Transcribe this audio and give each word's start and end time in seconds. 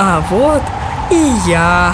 А 0.00 0.22
вот 0.30 0.62
и 1.10 1.50
я. 1.50 1.92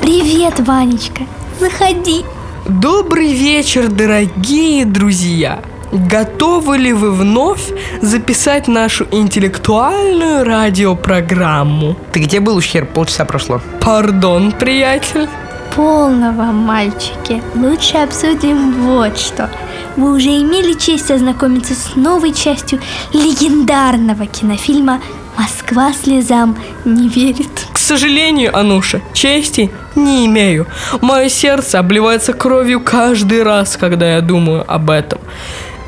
Привет, 0.00 0.60
Ванечка. 0.60 1.24
Заходи. 1.58 2.24
Добрый 2.68 3.32
вечер, 3.32 3.88
дорогие 3.88 4.84
друзья. 4.84 5.58
Готовы 5.90 6.78
ли 6.78 6.92
вы 6.92 7.10
вновь 7.10 7.72
записать 8.00 8.68
нашу 8.68 9.08
интеллектуальную 9.10 10.44
радиопрограмму? 10.44 11.96
Ты 12.12 12.20
где 12.20 12.38
был, 12.38 12.54
ущерб? 12.54 12.90
Полчаса 12.90 13.24
прошло. 13.24 13.60
Пардон, 13.80 14.52
приятель. 14.52 15.28
Полного, 15.74 16.52
мальчики. 16.52 17.42
Лучше 17.56 17.96
обсудим 17.96 18.72
вот 18.84 19.18
что. 19.18 19.50
Вы 19.96 20.14
уже 20.14 20.28
имели 20.28 20.74
честь 20.74 21.10
ознакомиться 21.10 21.74
с 21.74 21.96
новой 21.96 22.32
частью 22.32 22.78
легендарного 23.12 24.26
кинофильма 24.26 25.00
«Москва 25.36 25.92
слезам 25.92 26.56
не 26.84 27.08
верит». 27.08 27.66
К 27.72 27.78
сожалению, 27.78 28.56
Ануша, 28.56 29.00
чести 29.12 29.70
не 29.94 30.26
имею. 30.26 30.66
Мое 31.00 31.28
сердце 31.28 31.78
обливается 31.78 32.32
кровью 32.32 32.80
каждый 32.80 33.42
раз, 33.42 33.76
когда 33.76 34.14
я 34.14 34.20
думаю 34.20 34.64
об 34.66 34.90
этом. 34.90 35.20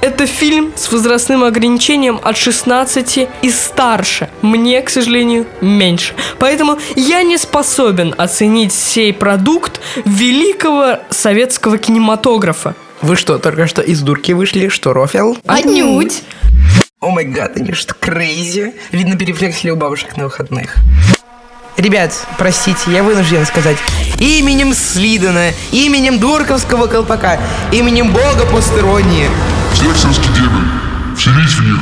Это 0.01 0.27
фильм 0.27 0.73
с 0.77 0.93
возрастным 0.93 1.43
ограничением 1.43 2.21
от 2.23 2.37
16 2.37 3.29
и 3.43 3.51
старше. 3.51 4.29
Мне, 4.43 4.81
к 4.81 4.91
сожалению, 4.91 5.47
меньше. 5.61 6.15
Поэтому 6.39 6.79
я 6.95 7.23
не 7.25 7.37
способен 7.37 8.15
оценить 8.17 8.73
сей 8.73 9.13
продукт 9.13 9.81
великого 10.05 11.01
советского 11.11 11.79
кинематографа. 11.79 12.77
Вы 13.03 13.17
что, 13.17 13.39
только 13.39 13.67
что 13.67 13.83
из 13.83 14.01
дурки 14.01 14.33
вышли? 14.33 14.69
Что, 14.69 14.93
рофел? 14.93 15.37
Отнюдь. 15.47 16.23
О 17.01 17.11
май 17.11 17.27
гад, 17.27 17.57
они 17.57 17.75
что, 17.75 17.95
крейзи? 17.95 18.75
Видно, 18.91 19.17
перефлексили 19.17 19.71
у 19.71 19.77
бабушек 19.77 20.17
на 20.17 20.25
выходных. 20.25 20.75
Ребят, 21.77 22.13
простите, 22.39 22.91
я 22.91 23.05
вынужден 23.05 23.47
сказать. 23.47 23.77
Именем 24.19 24.75
Слидана, 24.75 25.53
именем 25.71 26.19
Дурковского 26.19 26.89
колпака, 26.89 27.39
именем 27.71 28.13
бога 28.13 28.45
постеронии. 28.53 29.31
Сексинский 29.77 30.33
демон. 30.35 30.69
Вселись 31.17 31.55
в 31.55 31.63
них. 31.63 31.79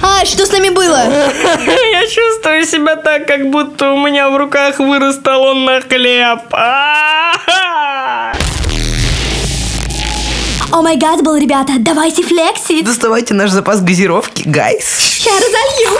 А, 0.00 0.24
что 0.24 0.46
с 0.46 0.52
нами 0.52 0.70
было? 0.70 1.04
Я 1.92 2.06
чувствую 2.06 2.64
себя 2.64 2.96
так, 2.96 3.26
как 3.26 3.50
будто 3.50 3.92
у 3.92 3.98
меня 3.98 4.30
в 4.30 4.38
руках 4.38 4.78
вырос 4.78 5.18
талон 5.18 5.66
на 5.66 5.82
хлеб. 5.82 6.40
А-а-а! 6.50 8.32
О 10.72 10.82
май 10.82 10.96
гад 10.96 11.22
был, 11.22 11.36
ребята, 11.36 11.72
давайте 11.78 12.22
флексить. 12.22 12.84
Доставайте 12.84 13.34
наш 13.34 13.50
запас 13.50 13.80
газировки, 13.80 14.44
гайс. 14.46 14.84
Сейчас 14.84 15.34
разолью. 15.34 15.98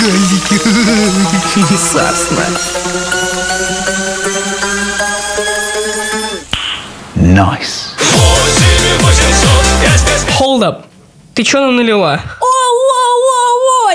Газики. 0.00 0.60
Сасна. 1.76 2.46
Hold 10.38 10.62
up. 10.62 10.84
Ты 11.34 11.42
чё 11.44 11.60
налила? 11.70 12.14
О-о-о-о, 12.40 12.89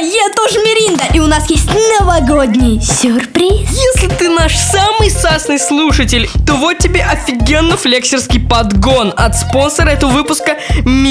я 0.05 0.29
тоже 0.35 0.59
Миринда, 0.59 1.05
и 1.13 1.19
у 1.19 1.27
нас 1.27 1.49
есть 1.49 1.67
новогодний 1.99 2.79
сюрприз. 2.81 3.69
Если 3.69 4.07
ты 4.07 4.29
наш 4.29 4.55
самый 4.55 5.09
сасный 5.09 5.57
слушатель, 5.57 6.29
то 6.45 6.53
вот 6.53 6.77
тебе 6.77 7.03
офигенно 7.03 7.75
флексерский 7.75 8.39
подгон 8.39 9.13
от 9.17 9.35
спонсора 9.35 9.89
этого 9.89 10.11
выпуска 10.11 10.57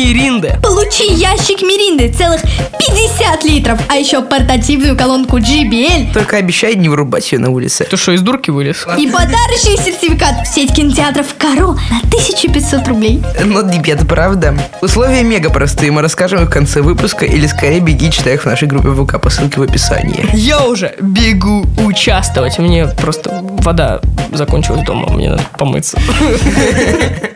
Миринды. 0.04 0.58
Получи 0.62 1.14
ящик 1.14 1.62
Миринды, 1.62 2.12
целых 2.12 2.42
50 2.78 3.44
литров, 3.44 3.80
а 3.88 3.96
еще 3.96 4.20
портативную 4.20 4.98
колонку 4.98 5.38
JBL 5.38 6.12
Только 6.12 6.36
обещай 6.36 6.74
не 6.74 6.90
вырубать 6.90 7.32
ее 7.32 7.38
на 7.38 7.50
улице. 7.50 7.86
Ты 7.88 7.96
что, 7.96 8.12
из 8.12 8.20
дурки 8.20 8.50
вылез? 8.50 8.86
и 8.98 9.06
подарочный 9.06 9.78
сертификат 9.78 10.46
в 10.46 10.54
сеть 10.54 10.74
кинотеатров 10.74 11.34
Каро 11.38 11.68
на 11.68 11.98
1500 12.08 12.86
рублей. 12.86 13.22
Но 13.46 13.60
это 13.60 14.04
правда. 14.04 14.54
Условия 14.82 15.22
мега 15.22 15.48
простые, 15.48 15.90
мы 15.90 16.02
расскажем 16.02 16.42
их 16.42 16.48
в 16.48 16.52
конце 16.52 16.82
выпуска, 16.82 17.24
или 17.24 17.46
скорее 17.46 17.80
беги, 17.80 18.12
читай 18.12 18.34
их 18.34 18.42
в 18.42 18.46
нашей 18.46 18.68
группе 18.68 18.90
ВК 18.90 19.18
по 19.18 19.30
ссылке 19.30 19.58
в 19.58 19.62
описании. 19.62 20.28
Я 20.34 20.66
уже 20.66 20.94
бегу 21.00 21.64
участвовать. 21.78 22.58
Мне 22.58 22.88
просто 22.88 23.40
вода 23.40 24.02
закончилась 24.32 24.84
дома, 24.84 25.08
мне 25.08 25.30
надо 25.30 25.44
помыться. 25.56 25.98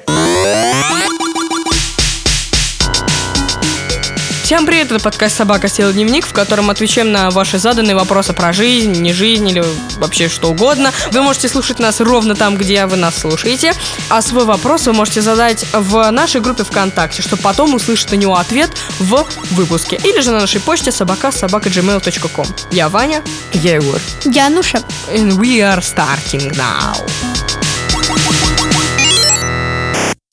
Всем 4.49 4.65
привет, 4.65 4.91
это 4.91 4.99
подкаст 4.99 5.37
«Собака 5.37 5.69
села 5.69 5.93
дневник», 5.93 6.25
в 6.25 6.33
котором 6.33 6.71
отвечаем 6.71 7.13
на 7.13 7.29
ваши 7.29 7.59
заданные 7.59 7.95
вопросы 7.95 8.33
про 8.33 8.55
жизнь, 8.55 8.93
не 8.93 9.13
жизнь 9.13 9.47
или 9.47 9.63
вообще 9.99 10.31
что 10.31 10.49
угодно. 10.49 10.91
Вы 11.13 11.21
можете 11.21 11.49
слушать 11.49 11.79
нас 11.79 12.01
ровно 12.01 12.35
там, 12.35 12.57
где 12.57 12.87
вы 12.87 12.97
нас 12.97 13.19
слушаете, 13.19 13.75
а 14.09 14.23
свой 14.23 14.47
вопрос 14.47 14.87
вы 14.87 14.95
можете 14.95 15.21
задать 15.21 15.67
в 15.75 16.11
нашей 16.11 16.41
группе 16.41 16.65
ВКонтакте, 16.65 17.21
чтобы 17.21 17.43
потом 17.43 17.75
услышать 17.75 18.11
на 18.13 18.15
него 18.15 18.39
ответ 18.39 18.71
в 18.99 19.27
выпуске. 19.51 20.01
Или 20.03 20.23
же 20.23 20.31
на 20.31 20.41
нашей 20.41 20.63
почте 20.63 20.93
собака 20.93 21.31
собака 21.31 21.69
gmail.com. 21.69 22.47
Я 22.71 22.89
Ваня, 22.89 23.23
Я 23.53 23.75
Егор. 23.75 24.01
Я 24.25 24.49
Нуша. 24.49 24.83
and 25.09 25.39
we 25.39 25.61
are 25.61 25.83
starting 25.83 26.57
now. 26.57 27.48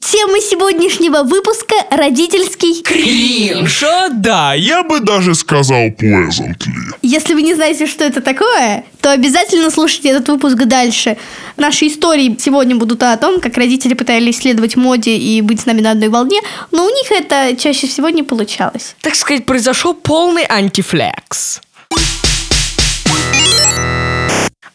Тема 0.07 0.39
сегодняшнего 0.39 1.23
выпуска– 1.23 1.73
родительский 1.89 2.83
Кринж! 2.83 3.83
Да, 4.11 4.53
я 4.53 4.83
бы 4.83 4.99
даже 4.99 5.33
сказал 5.33 5.88
pleasantly. 5.88 6.93
Если 7.01 7.33
вы 7.33 7.41
не 7.41 7.55
знаете, 7.55 7.88
что 7.88 8.03
это 8.03 8.21
такое, 8.21 8.85
то 9.01 9.11
обязательно 9.11 9.71
слушайте 9.71 10.09
этот 10.09 10.29
выпуск 10.29 10.57
дальше. 10.57 11.17
Наши 11.57 11.88
истории 11.88 12.38
сегодня 12.39 12.75
будут 12.75 13.01
о 13.01 13.17
том, 13.17 13.41
как 13.41 13.57
родители 13.57 13.95
пытались 13.95 14.38
следовать 14.38 14.75
моде 14.75 15.17
и 15.17 15.41
быть 15.41 15.61
с 15.61 15.66
нами 15.66 15.81
на 15.81 15.91
одной 15.91 16.09
волне, 16.09 16.39
но 16.72 16.85
у 16.85 16.89
них 16.89 17.11
это 17.11 17.55
чаще 17.57 17.87
всего 17.87 18.09
не 18.09 18.22
получалось. 18.22 18.95
Так 19.01 19.16
сказать, 19.16 19.45
произошел 19.45 19.95
полный 19.95 20.45
антифлекс. 20.47 21.61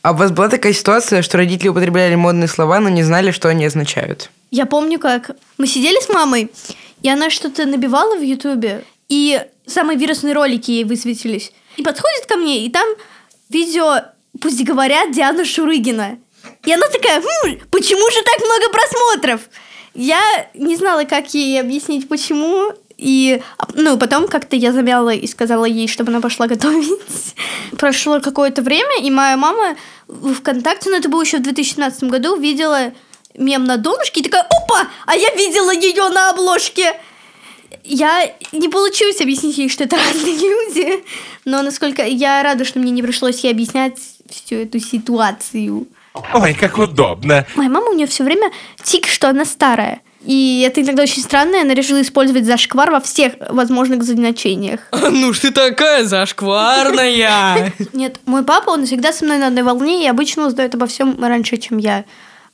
А 0.03 0.11
у 0.11 0.17
вас 0.17 0.33
была 0.33 0.49
такая 0.49 0.73
ситуация, 0.73 1.23
что 1.23 1.37
родители 1.39 1.69
употребляли 1.69 2.17
модные 2.17 2.49
слова, 2.49 2.81
но 2.81 2.89
не 2.89 3.05
знали, 3.05 3.31
что 3.31 3.49
они 3.49 3.65
означают? 3.67 4.29
Я 4.51 4.67
помню, 4.67 4.99
как 4.99 5.37
мы 5.59 5.67
сидели 5.67 6.01
с 6.01 6.09
мамой, 6.09 6.51
и 7.03 7.09
она 7.09 7.31
что-то 7.31 7.67
набивала 7.67 8.17
в 8.17 8.23
Ютубе, 8.23 8.85
и 9.09 9.41
самые 9.67 9.99
вирусные 9.99 10.35
ролики 10.35 10.71
ей 10.71 10.85
высветились. 10.85 11.53
И 11.77 11.83
подходит 11.83 12.27
ко 12.27 12.37
мне, 12.37 12.65
и 12.67 12.71
там 12.71 12.87
видео 13.49 14.03
«Пусть 14.41 14.63
говорят» 14.65 15.13
Диана 15.13 15.45
Шурыгина. 15.45 16.19
И 16.65 16.73
она 16.73 16.87
такая, 16.89 17.23
«Хм, 17.23 17.61
почему 17.71 18.11
же 18.11 18.23
так 18.23 18.39
много 18.41 18.73
просмотров? 18.73 19.41
Я 19.95 20.21
не 20.55 20.77
знала, 20.77 21.05
как 21.05 21.33
ей 21.35 21.61
объяснить, 21.61 22.09
почему. 22.09 22.73
И, 22.97 23.43
ну, 23.75 23.99
потом 23.99 24.29
как-то 24.29 24.57
я 24.57 24.73
замяла 24.73 25.11
и 25.11 25.27
сказала 25.27 25.65
ей, 25.65 25.89
чтобы 25.89 26.11
она 26.11 26.21
пошла 26.21 26.47
готовить. 26.49 27.35
Прошло 27.79 28.21
какое-то 28.21 28.63
время, 28.63 29.03
и 29.03 29.11
моя 29.11 29.37
мама 29.37 29.77
в 30.07 30.35
ВКонтакте, 30.35 30.91
ну, 30.91 30.97
это 30.97 31.09
было 31.09 31.23
еще 31.23 31.39
в 31.39 31.43
2017 31.43 32.05
году, 32.05 32.37
видела 32.37 32.93
мем 33.37 33.65
на 33.65 33.77
донышке 33.77 34.21
и 34.21 34.25
такая, 34.25 34.43
опа, 34.43 34.89
а 35.07 35.17
я 35.17 35.31
видела 35.35 35.73
ее 35.73 36.09
на 36.09 36.31
обложке. 36.31 36.95
Я 37.85 38.31
не 38.53 38.69
получилось 38.69 39.21
объяснить 39.21 39.59
ей, 39.59 39.69
что 39.69 39.85
это 39.85 39.97
разные 40.13 40.35
люди, 40.35 41.05
но 41.45 41.63
насколько 41.63 42.05
я 42.05 42.43
рада, 42.43 42.65
что 42.65 42.79
мне 42.79 42.91
не 42.91 43.03
пришлось 43.03 43.41
ей 43.41 43.51
объяснять 43.51 43.99
всю 44.29 44.57
эту 44.57 44.79
ситуацию. 44.81 45.87
Ой, 46.35 46.55
как 46.55 46.79
удобно. 46.79 47.47
Моя 47.55 47.69
мама 47.69 47.91
у 47.91 47.95
нее 47.95 48.07
все 48.07 48.25
время 48.25 48.51
тик, 48.83 49.07
что 49.07 49.29
она 49.29 49.45
старая. 49.45 50.01
И 50.25 50.63
это 50.67 50.83
иногда 50.83 51.05
очень 51.05 51.23
странно, 51.23 51.57
и 51.57 51.61
она 51.61 51.73
решила 51.73 52.03
использовать 52.03 52.45
зашквар 52.45 52.91
во 52.91 53.01
всех 53.01 53.35
возможных 53.49 54.03
значениях. 54.03 54.81
Ну 54.93 55.33
ж 55.33 55.39
ты 55.39 55.51
такая 55.51 56.05
зашкварная. 56.05 57.73
Нет, 57.95 58.21
мой 58.27 58.45
папа, 58.45 58.71
он 58.71 58.85
всегда 58.85 59.13
со 59.13 59.25
мной 59.25 59.39
на 59.39 59.47
одной 59.47 59.63
волне 59.63 60.05
и 60.05 60.09
обычно 60.09 60.47
узнает 60.47 60.75
обо 60.75 60.87
всем 60.87 61.23
раньше, 61.25 61.57
чем 61.57 61.79
я. 61.79 62.05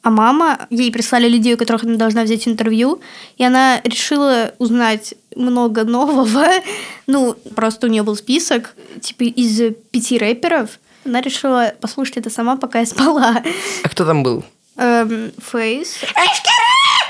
А 0.02 0.10
мама, 0.10 0.66
ей 0.70 0.92
прислали 0.92 1.28
людей, 1.28 1.54
у 1.54 1.56
которых 1.56 1.82
она 1.84 1.96
должна 1.96 2.22
взять 2.22 2.46
интервью, 2.46 3.00
и 3.38 3.44
она 3.44 3.80
решила 3.82 4.54
узнать 4.58 5.14
много 5.34 5.84
нового. 5.84 6.46
Ну, 7.08 7.36
просто 7.54 7.86
у 7.86 7.90
нее 7.90 8.02
был 8.02 8.16
список, 8.16 8.74
типа, 9.00 9.22
из 9.22 9.74
пяти 9.92 10.18
рэперов. 10.18 10.80
Она 11.04 11.20
решила 11.20 11.72
послушать 11.80 12.16
это 12.16 12.30
сама, 12.30 12.56
пока 12.56 12.80
я 12.80 12.86
спала. 12.86 13.44
А 13.84 13.88
кто 13.88 14.04
там 14.04 14.24
был? 14.24 14.44
Эм, 14.76 15.32
Фейс. 15.38 15.98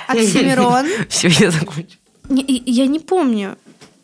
Оксимирон. 0.07 0.87
Все, 1.09 1.29
я 1.29 1.51
закончил. 1.51 1.99
Я 2.29 2.87
не 2.87 3.01
помню. 3.01 3.57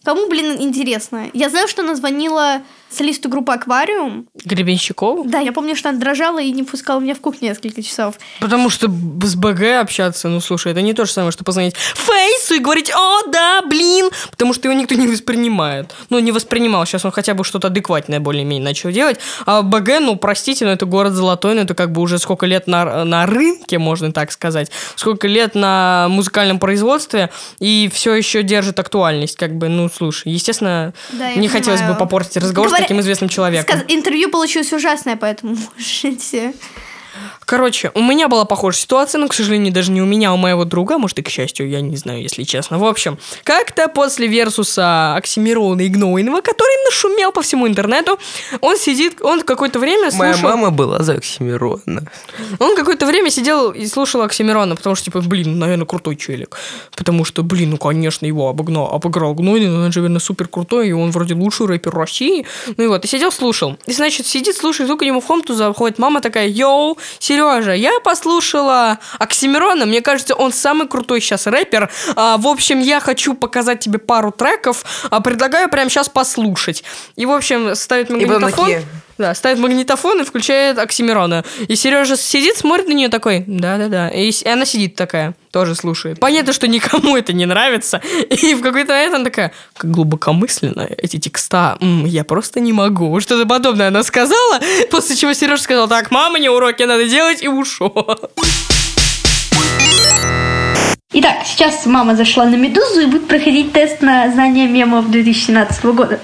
Кому, 0.04 0.28
блин, 0.28 0.56
интересно? 0.60 1.28
Я 1.32 1.48
знаю, 1.48 1.68
что 1.68 1.82
она 1.82 1.94
звонила 1.94 2.62
солисту 2.92 3.28
группы 3.28 3.52
«Аквариум». 3.52 4.26
Гребенщиков? 4.44 5.26
Да, 5.26 5.38
я 5.40 5.52
помню, 5.52 5.74
что 5.76 5.88
она 5.88 5.98
дрожала 5.98 6.40
и 6.40 6.50
не 6.52 6.62
пускала 6.62 7.00
меня 7.00 7.14
в 7.14 7.20
кухню 7.20 7.48
несколько 7.48 7.82
часов. 7.82 8.16
Потому 8.40 8.70
что 8.70 8.88
с 8.88 9.34
БГ 9.34 9.80
общаться, 9.80 10.28
ну 10.28 10.40
слушай, 10.40 10.72
это 10.72 10.82
не 10.82 10.92
то 10.94 11.04
же 11.04 11.12
самое, 11.12 11.32
что 11.32 11.44
позвонить 11.44 11.74
Фейсу 11.76 12.54
и 12.54 12.58
говорить, 12.58 12.90
о, 12.94 13.26
да, 13.30 13.62
блин, 13.62 14.10
потому 14.30 14.52
что 14.54 14.68
его 14.68 14.78
никто 14.78 14.94
не 14.94 15.06
воспринимает. 15.06 15.94
Ну, 16.10 16.18
не 16.18 16.32
воспринимал, 16.32 16.84
сейчас 16.86 17.04
он 17.04 17.10
хотя 17.12 17.34
бы 17.34 17.44
что-то 17.44 17.68
адекватное 17.68 18.20
более-менее 18.20 18.64
начал 18.64 18.90
делать. 18.90 19.18
А 19.46 19.62
БГ, 19.62 20.00
ну, 20.00 20.16
простите, 20.16 20.64
но 20.64 20.72
это 20.72 20.86
город 20.86 21.12
золотой, 21.14 21.54
но 21.54 21.62
это 21.62 21.74
как 21.74 21.92
бы 21.92 22.00
уже 22.02 22.18
сколько 22.18 22.46
лет 22.46 22.66
на, 22.66 23.04
на 23.04 23.26
рынке, 23.26 23.78
можно 23.78 24.12
так 24.12 24.32
сказать, 24.32 24.70
сколько 24.96 25.26
лет 25.28 25.54
на 25.54 26.06
музыкальном 26.08 26.58
производстве, 26.58 27.30
и 27.58 27.90
все 27.92 28.14
еще 28.14 28.42
держит 28.42 28.78
актуальность, 28.78 29.36
как 29.36 29.56
бы, 29.56 29.68
ну, 29.68 29.88
слушай, 29.94 30.32
естественно, 30.32 30.92
Да, 31.12 31.34
не 31.34 31.48
хотелось 31.48 31.80
бы 31.80 31.86
понимаю. 31.88 31.98
попортить 32.00 32.36
разговор 32.36 32.70
с 32.70 32.72
таким 32.82 33.00
известным 33.00 33.28
человеком. 33.28 33.78
Сказ- 33.78 33.84
Интервью 33.88 34.30
получилось 34.30 34.72
ужасное, 34.72 35.16
поэтому 35.16 35.56
можете... 35.76 36.52
Короче, 37.44 37.90
у 37.94 38.02
меня 38.02 38.28
была 38.28 38.44
похожая 38.44 38.80
ситуация, 38.80 39.18
но, 39.18 39.28
к 39.28 39.34
сожалению, 39.34 39.72
даже 39.72 39.90
не 39.90 40.00
у 40.00 40.06
меня, 40.06 40.30
а 40.30 40.32
у 40.32 40.36
моего 40.36 40.64
друга, 40.64 40.98
может, 40.98 41.18
и 41.18 41.22
к 41.22 41.28
счастью, 41.28 41.68
я 41.68 41.80
не 41.80 41.96
знаю, 41.96 42.22
если 42.22 42.44
честно. 42.44 42.78
В 42.78 42.84
общем, 42.84 43.18
как-то 43.44 43.88
после 43.88 44.26
Версуса 44.26 45.14
Оксимирона 45.16 45.82
и 45.82 45.88
Гнойного, 45.88 46.40
который 46.40 46.84
нашумел 46.84 47.32
по 47.32 47.42
всему 47.42 47.68
интернету, 47.68 48.18
он 48.60 48.76
сидит, 48.76 49.20
он 49.20 49.42
какое-то 49.42 49.78
время 49.78 50.10
Моя 50.14 50.32
слушал... 50.32 50.50
мама 50.50 50.70
была 50.70 51.02
за 51.02 51.14
Оксимирона. 51.14 52.04
Он 52.58 52.76
какое-то 52.76 53.06
время 53.06 53.30
сидел 53.30 53.70
и 53.70 53.86
слушал 53.86 54.22
Оксимирона, 54.22 54.76
потому 54.76 54.96
что, 54.96 55.06
типа, 55.06 55.20
блин, 55.20 55.58
наверное, 55.58 55.86
крутой 55.86 56.16
челик. 56.16 56.56
Потому 56.96 57.24
что, 57.24 57.42
блин, 57.42 57.70
ну, 57.70 57.76
конечно, 57.76 58.24
его 58.24 58.48
обогнал, 58.48 58.92
обыграл 58.94 59.34
Гнойный, 59.34 59.68
но 59.68 59.84
он 59.84 59.92
же, 59.92 60.00
наверное, 60.00 60.20
супер 60.20 60.48
крутой, 60.48 60.88
и 60.88 60.92
он 60.92 61.10
вроде 61.10 61.34
лучший 61.34 61.66
рэпер 61.66 61.92
России. 61.92 62.46
Ну 62.76 62.84
и 62.84 62.86
вот, 62.86 63.04
и 63.04 63.08
сидел, 63.08 63.32
слушал. 63.32 63.76
И, 63.86 63.92
значит, 63.92 64.26
сидит, 64.26 64.56
слушает, 64.56 64.90
к 64.92 65.02
нему 65.02 65.20
в 65.20 65.26
комнату 65.26 65.54
заходит 65.54 65.98
мама 65.98 66.20
такая, 66.20 66.46
йоу, 66.46 66.98
Сережа, 67.18 67.72
я 67.72 68.00
послушала 68.00 68.98
Оксимирона, 69.18 69.86
мне 69.86 70.00
кажется, 70.00 70.34
он 70.34 70.52
самый 70.52 70.88
крутой 70.88 71.20
сейчас 71.20 71.46
рэпер. 71.46 71.90
А, 72.16 72.36
в 72.36 72.46
общем, 72.46 72.80
я 72.80 73.00
хочу 73.00 73.34
показать 73.34 73.80
тебе 73.80 73.98
пару 73.98 74.30
треков, 74.32 74.84
а, 75.10 75.20
предлагаю 75.20 75.68
прямо 75.68 75.90
сейчас 75.90 76.08
послушать. 76.08 76.84
И, 77.16 77.26
в 77.26 77.32
общем, 77.32 77.74
ставит 77.74 78.10
магнитофон. 78.10 78.50
такие, 78.50 78.84
Да, 79.18 79.34
ставит 79.34 79.58
магнитофон 79.58 80.20
и 80.22 80.24
включает 80.24 80.78
Оксимирона. 80.78 81.44
И 81.68 81.76
Сережа 81.76 82.16
сидит, 82.16 82.56
смотрит 82.56 82.88
на 82.88 82.92
нее 82.92 83.08
такой, 83.08 83.44
да-да-да. 83.46 84.08
И, 84.08 84.30
и 84.30 84.48
она 84.48 84.64
сидит 84.64 84.96
такая, 84.96 85.34
тоже 85.50 85.74
слушает. 85.74 86.18
Понятно, 86.20 86.52
что 86.52 86.66
никому 86.66 87.16
это 87.16 87.32
не 87.32 87.46
нравится. 87.46 88.00
И 88.30 88.54
в 88.54 88.62
какой-то 88.62 88.92
момент 88.92 89.14
она 89.14 89.24
такая, 89.24 89.52
как 89.76 89.90
глубокомысленно 89.90 90.88
эти 90.96 91.18
текста, 91.18 91.76
М, 91.80 92.04
я 92.04 92.24
просто 92.24 92.60
не 92.60 92.72
могу. 92.72 93.20
Что-то 93.20 93.46
подобное 93.46 93.88
она 93.88 94.02
сказала, 94.02 94.60
после 94.90 95.16
чего 95.16 95.32
Сережа 95.32 95.62
сказал, 95.62 95.88
так, 95.88 96.10
мама, 96.10 96.38
мне 96.38 96.50
уроки 96.50 96.82
надо 96.82 97.06
делать, 97.06 97.42
и 97.42 97.48
ушел. 97.48 97.92
Итак, 101.14 101.44
сейчас 101.44 101.84
мама 101.84 102.16
зашла 102.16 102.46
на 102.46 102.54
«Медузу» 102.56 103.00
и 103.02 103.06
будет 103.06 103.28
проходить 103.28 103.72
тест 103.72 104.00
на 104.00 104.30
знание 104.32 104.66
мемов 104.66 105.10
2017 105.10 105.84
года. 105.84 106.20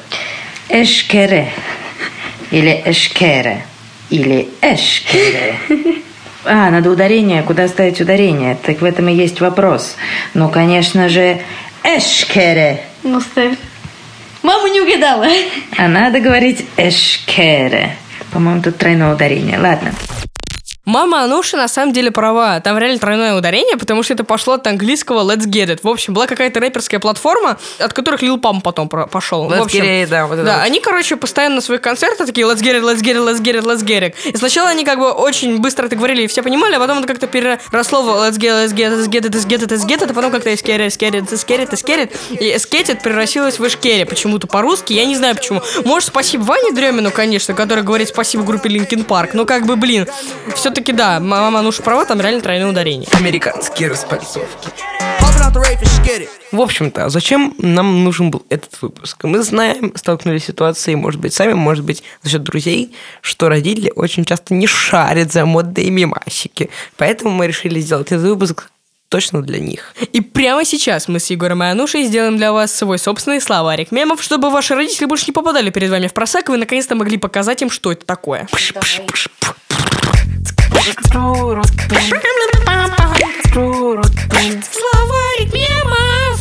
Эшкере. 0.70 1.52
Или 2.50 2.83
эшкере. 2.85 3.65
Или 4.11 4.49
эшкере. 4.62 5.56
А, 6.45 6.71
надо 6.71 6.91
ударение. 6.91 7.43
Куда 7.43 7.69
ставить 7.69 8.00
ударение? 8.00 8.56
Так 8.65 8.81
в 8.81 8.85
этом 8.85 9.09
и 9.09 9.12
есть 9.12 9.41
вопрос. 9.41 9.97
Ну, 10.33 10.49
конечно 10.49 11.11
же, 11.11 11.43
эшкере. 11.85 12.85
Ну, 13.03 13.21
ставь. 13.21 13.56
Мама 14.43 14.71
не 14.71 14.81
угадала. 14.81 15.27
А 15.77 15.89
надо 15.89 16.21
говорить 16.21 16.65
эшкере. 16.79 17.97
По-моему, 18.33 18.62
тут 18.62 18.79
тройное 18.79 19.12
ударение. 19.12 19.59
Ладно. 19.59 19.93
Мама 20.88 21.23
Ануши 21.23 21.58
на 21.58 21.69
самом 21.69 21.93
деле 21.93 22.11
права. 22.11 22.61
Там 22.61 22.79
реально 22.79 22.99
тройное 22.99 23.37
ударение, 23.37 23.76
потому 23.76 24.02
что 24.02 24.14
это 24.14 24.25
пошло 24.25 24.55
от 24.55 24.67
английского 24.67 25.20
Let's 25.31 25.44
Get 25.44 25.67
It. 25.67 25.81
В 25.82 25.88
общем, 25.88 26.14
была 26.14 26.26
какая-то 26.26 26.61
рэперская 26.61 26.99
платформа, 26.99 27.58
от 27.79 27.93
которых 27.93 28.23
Лил 28.23 28.38
Памп 28.38 28.62
потом 28.62 28.88
про- 28.88 29.06
пошел. 29.06 29.44
В 29.44 29.52
Let's 29.52 29.64
общем, 29.64 29.85
Get 29.85 30.05
It, 30.05 30.06
да, 30.06 30.26
вот 30.26 30.43
Да, 30.43 30.56
вот. 30.56 30.64
они, 30.64 30.81
короче, 30.81 31.17
постоянно 31.17 31.56
на 31.56 31.61
своих 31.61 31.82
концертах 31.82 32.26
такие 32.26 32.46
Let's 32.46 32.62
Get 32.62 32.81
It, 32.81 32.82
Let's 32.82 33.02
Get 33.02 33.17
It, 33.17 33.23
Let's 33.23 33.43
Get 33.43 33.61
It, 33.61 33.64
Let's 33.64 33.85
Get 33.85 34.00
It, 34.00 34.14
It. 34.25 34.32
И 34.32 34.37
сначала 34.38 34.70
они 34.70 34.87
как 34.87 34.99
бы 34.99 35.11
очень 35.11 35.58
быстро 35.58 35.85
это 35.85 35.94
говорили, 35.94 36.23
и 36.23 36.26
все 36.26 36.43
понимали, 36.43 36.76
а 36.76 36.81
потом 36.81 37.00
это 37.00 37.06
как-то 37.06 37.26
переросло 37.26 38.00
в 38.00 38.08
Let's 38.08 38.38
Get 38.38 38.64
It, 38.64 38.69
Let's 38.69 38.75
Get 38.75 38.88
It, 38.88 38.96
Let's 38.96 39.08
Get 39.11 39.29
It, 39.29 39.31
Let's 39.31 39.46
Get 39.46 39.67
It, 39.67 39.69
Let's 39.69 39.87
Get 39.87 40.06
It, 40.06 40.11
а 40.11 40.14
потом 40.14 40.31
как-то 40.31 40.55
Эскерит, 40.55 40.91
Эскерит, 40.91 41.31
Эскерит, 41.31 41.70
Эскерит. 41.75 42.17
И 42.31 42.56
Эскетит 42.56 43.02
превратилось 43.02 43.58
в 43.58 43.67
Эшкере 43.67 44.06
почему-то 44.06 44.46
по-русски, 44.46 44.94
я 44.94 45.05
не 45.05 45.17
знаю 45.17 45.37
почему. 45.37 45.61
Может, 45.84 46.08
спасибо 46.08 46.44
Ване 46.44 46.73
Дремину, 46.73 47.11
конечно, 47.11 47.52
который 47.52 47.84
говорит 47.84 48.08
спасибо 48.08 48.43
группе 48.43 48.70
Линкин 48.70 49.05
Парк, 49.05 49.34
но 49.34 49.44
как 49.44 49.67
бы, 49.67 49.76
блин, 49.76 50.06
все-таки 50.79 50.93
да, 50.93 51.19
мама 51.19 51.59
Ануша 51.59 51.83
права, 51.83 52.05
там 52.05 52.21
реально 52.21 52.41
тройное 52.41 52.71
ударение. 52.71 53.09
Американские 53.11 53.89
распальцовки. 53.89 54.69
В 56.53 56.61
общем-то, 56.61 57.07
а 57.07 57.09
зачем 57.09 57.53
нам 57.59 58.05
нужен 58.05 58.31
был 58.31 58.45
этот 58.49 58.81
выпуск? 58.81 59.25
Мы 59.25 59.43
знаем, 59.43 59.93
столкнулись 59.97 60.45
с 60.45 60.47
ситуацией, 60.47 60.95
может 60.95 61.21
быть, 61.21 61.35
сами, 61.35 61.55
может 61.55 61.85
быть, 61.85 62.05
за 62.23 62.31
счет 62.31 62.45
друзей, 62.45 62.95
что 63.23 63.49
родители 63.49 63.93
очень 63.97 64.25
часто 64.25 64.55
не 64.55 64.69
шарят 64.69 65.33
за 65.33 65.45
модные 65.47 65.91
мемасики. 65.91 66.71
Поэтому 66.97 67.33
мы 67.33 67.49
решили 67.49 67.81
сделать 67.81 68.13
этот 68.13 68.27
выпуск 68.27 68.71
точно 69.09 69.43
для 69.43 69.59
них. 69.59 69.95
И 70.13 70.21
прямо 70.21 70.65
сейчас 70.65 71.09
мы 71.09 71.19
с 71.19 71.27
Егором 71.27 71.65
и 71.65 71.67
Анушей 71.67 72.05
сделаем 72.05 72.37
для 72.37 72.53
вас 72.53 72.73
свой 72.73 73.01
собственный 73.01 73.41
словарик 73.41 73.91
мемов, 73.91 74.23
чтобы 74.23 74.49
ваши 74.51 74.77
родители 74.77 75.07
больше 75.07 75.25
не 75.27 75.33
попадали 75.33 75.71
перед 75.71 75.91
вами 75.91 76.07
в 76.07 76.15
просак, 76.15 76.49
и 76.49 76.53
вы 76.53 76.59
наконец-то 76.59 76.95
могли 76.95 77.19
показать 77.19 77.63
им, 77.63 77.71
что 77.71 77.91
это 77.91 78.07
такое. 78.07 78.47
Словарик 84.73 85.53
мемов! 85.53 86.41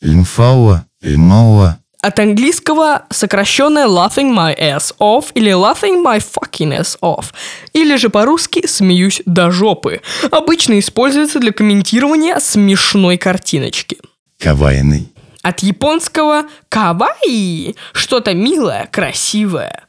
Лимфауа, 0.00 0.86
лимауа, 1.02 1.78
От 2.02 2.18
английского 2.18 3.04
сокращенное 3.10 3.86
laughing 3.86 4.34
my 4.34 4.58
ass 4.58 4.94
off 4.98 5.26
или 5.34 5.52
laughing 5.52 6.02
my 6.02 6.18
fucking 6.18 6.72
ass 6.78 6.96
off. 7.02 7.26
Или 7.74 7.96
же 7.96 8.08
по-русски 8.08 8.66
смеюсь 8.66 9.20
до 9.26 9.50
жопы. 9.50 10.00
Обычно 10.30 10.78
используется 10.78 11.38
для 11.40 11.52
комментирования 11.52 12.38
смешной 12.38 13.18
картиночки. 13.18 13.98
кавайный, 14.38 15.12
От 15.42 15.60
японского 15.60 16.44
каваи 16.70 17.74
что-то 17.92 18.32
милое, 18.32 18.88
красивое. 18.90 19.84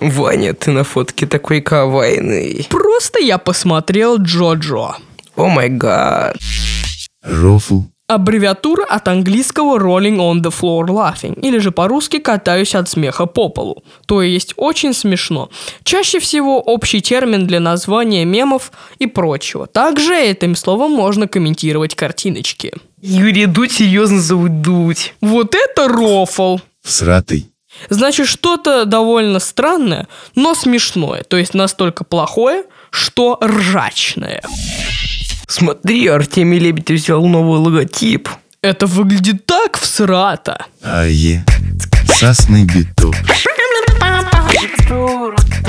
Ваня, 0.00 0.54
ты 0.54 0.70
на 0.70 0.84
фотке 0.84 1.26
такой 1.26 1.60
кавайный. 1.60 2.66
Просто 2.70 3.20
я 3.20 3.38
посмотрел 3.38 4.16
Джоджо. 4.18 4.96
О 5.36 5.48
май 5.48 5.68
гад. 5.68 6.36
рофл, 7.22 7.82
Аббревиатура 8.10 8.84
от 8.84 9.06
английского 9.06 9.78
rolling 9.78 10.16
on 10.16 10.42
the 10.42 10.50
floor 10.50 10.86
laughing, 10.88 11.38
или 11.42 11.58
же 11.58 11.70
по-русски 11.70 12.18
катаюсь 12.18 12.74
от 12.74 12.88
смеха 12.88 13.26
по 13.26 13.48
полу. 13.50 13.84
То 14.06 14.20
есть 14.20 14.52
очень 14.56 14.94
смешно. 14.94 15.48
Чаще 15.84 16.18
всего 16.18 16.60
общий 16.60 17.00
термин 17.00 17.46
для 17.46 17.60
названия 17.60 18.24
мемов 18.24 18.72
и 18.98 19.06
прочего. 19.06 19.68
Также 19.68 20.16
этим 20.16 20.56
словом 20.56 20.90
можно 20.90 21.28
комментировать 21.28 21.94
картиночки. 21.94 22.72
Юрий 23.00 23.46
Дудь 23.46 23.70
серьезно 23.70 24.20
зовут 24.20 24.60
Дудь. 24.60 25.14
Вот 25.20 25.54
это 25.54 25.86
рофл! 25.86 26.58
всратый, 26.82 27.46
Значит, 27.88 28.26
что-то 28.26 28.84
довольно 28.84 29.38
странное, 29.38 30.08
но 30.34 30.54
смешное. 30.54 31.22
То 31.24 31.36
есть 31.36 31.54
настолько 31.54 32.04
плохое, 32.04 32.64
что 32.90 33.38
ржачное. 33.42 34.42
Смотри, 35.48 36.06
Артемий 36.06 36.58
Лебедев 36.58 37.00
взял 37.00 37.24
новый 37.24 37.58
логотип. 37.58 38.28
Это 38.62 38.86
выглядит 38.86 39.46
так 39.46 39.78
всрато. 39.78 40.66
ае, 40.84 41.44
сасный 42.06 42.64
биток, 42.64 43.14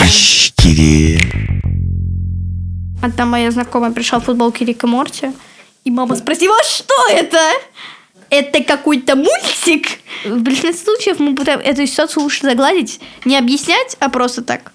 Ищкире, 0.03 1.19
Одна 3.01 3.25
моя 3.25 3.49
знакомая 3.49 3.91
пришла 3.91 4.19
в 4.19 4.25
футболке 4.25 4.65
Рика 4.65 4.85
Морти, 4.85 5.31
и 5.83 5.89
мама 5.89 6.15
спросила, 6.15 6.55
«А 6.59 6.63
что 6.63 6.93
это? 7.09 7.39
Это 8.31 8.63
какой-то 8.63 9.17
мультик? 9.17 9.99
В 10.23 10.41
большинстве 10.41 10.73
случаев 10.73 11.19
мы 11.19 11.35
пытаемся 11.35 11.67
эту 11.67 11.85
ситуацию 11.85 12.23
лучше 12.23 12.43
загладить, 12.43 13.01
не 13.25 13.37
объяснять, 13.37 13.97
а 13.99 14.09
просто 14.09 14.41
так. 14.41 14.71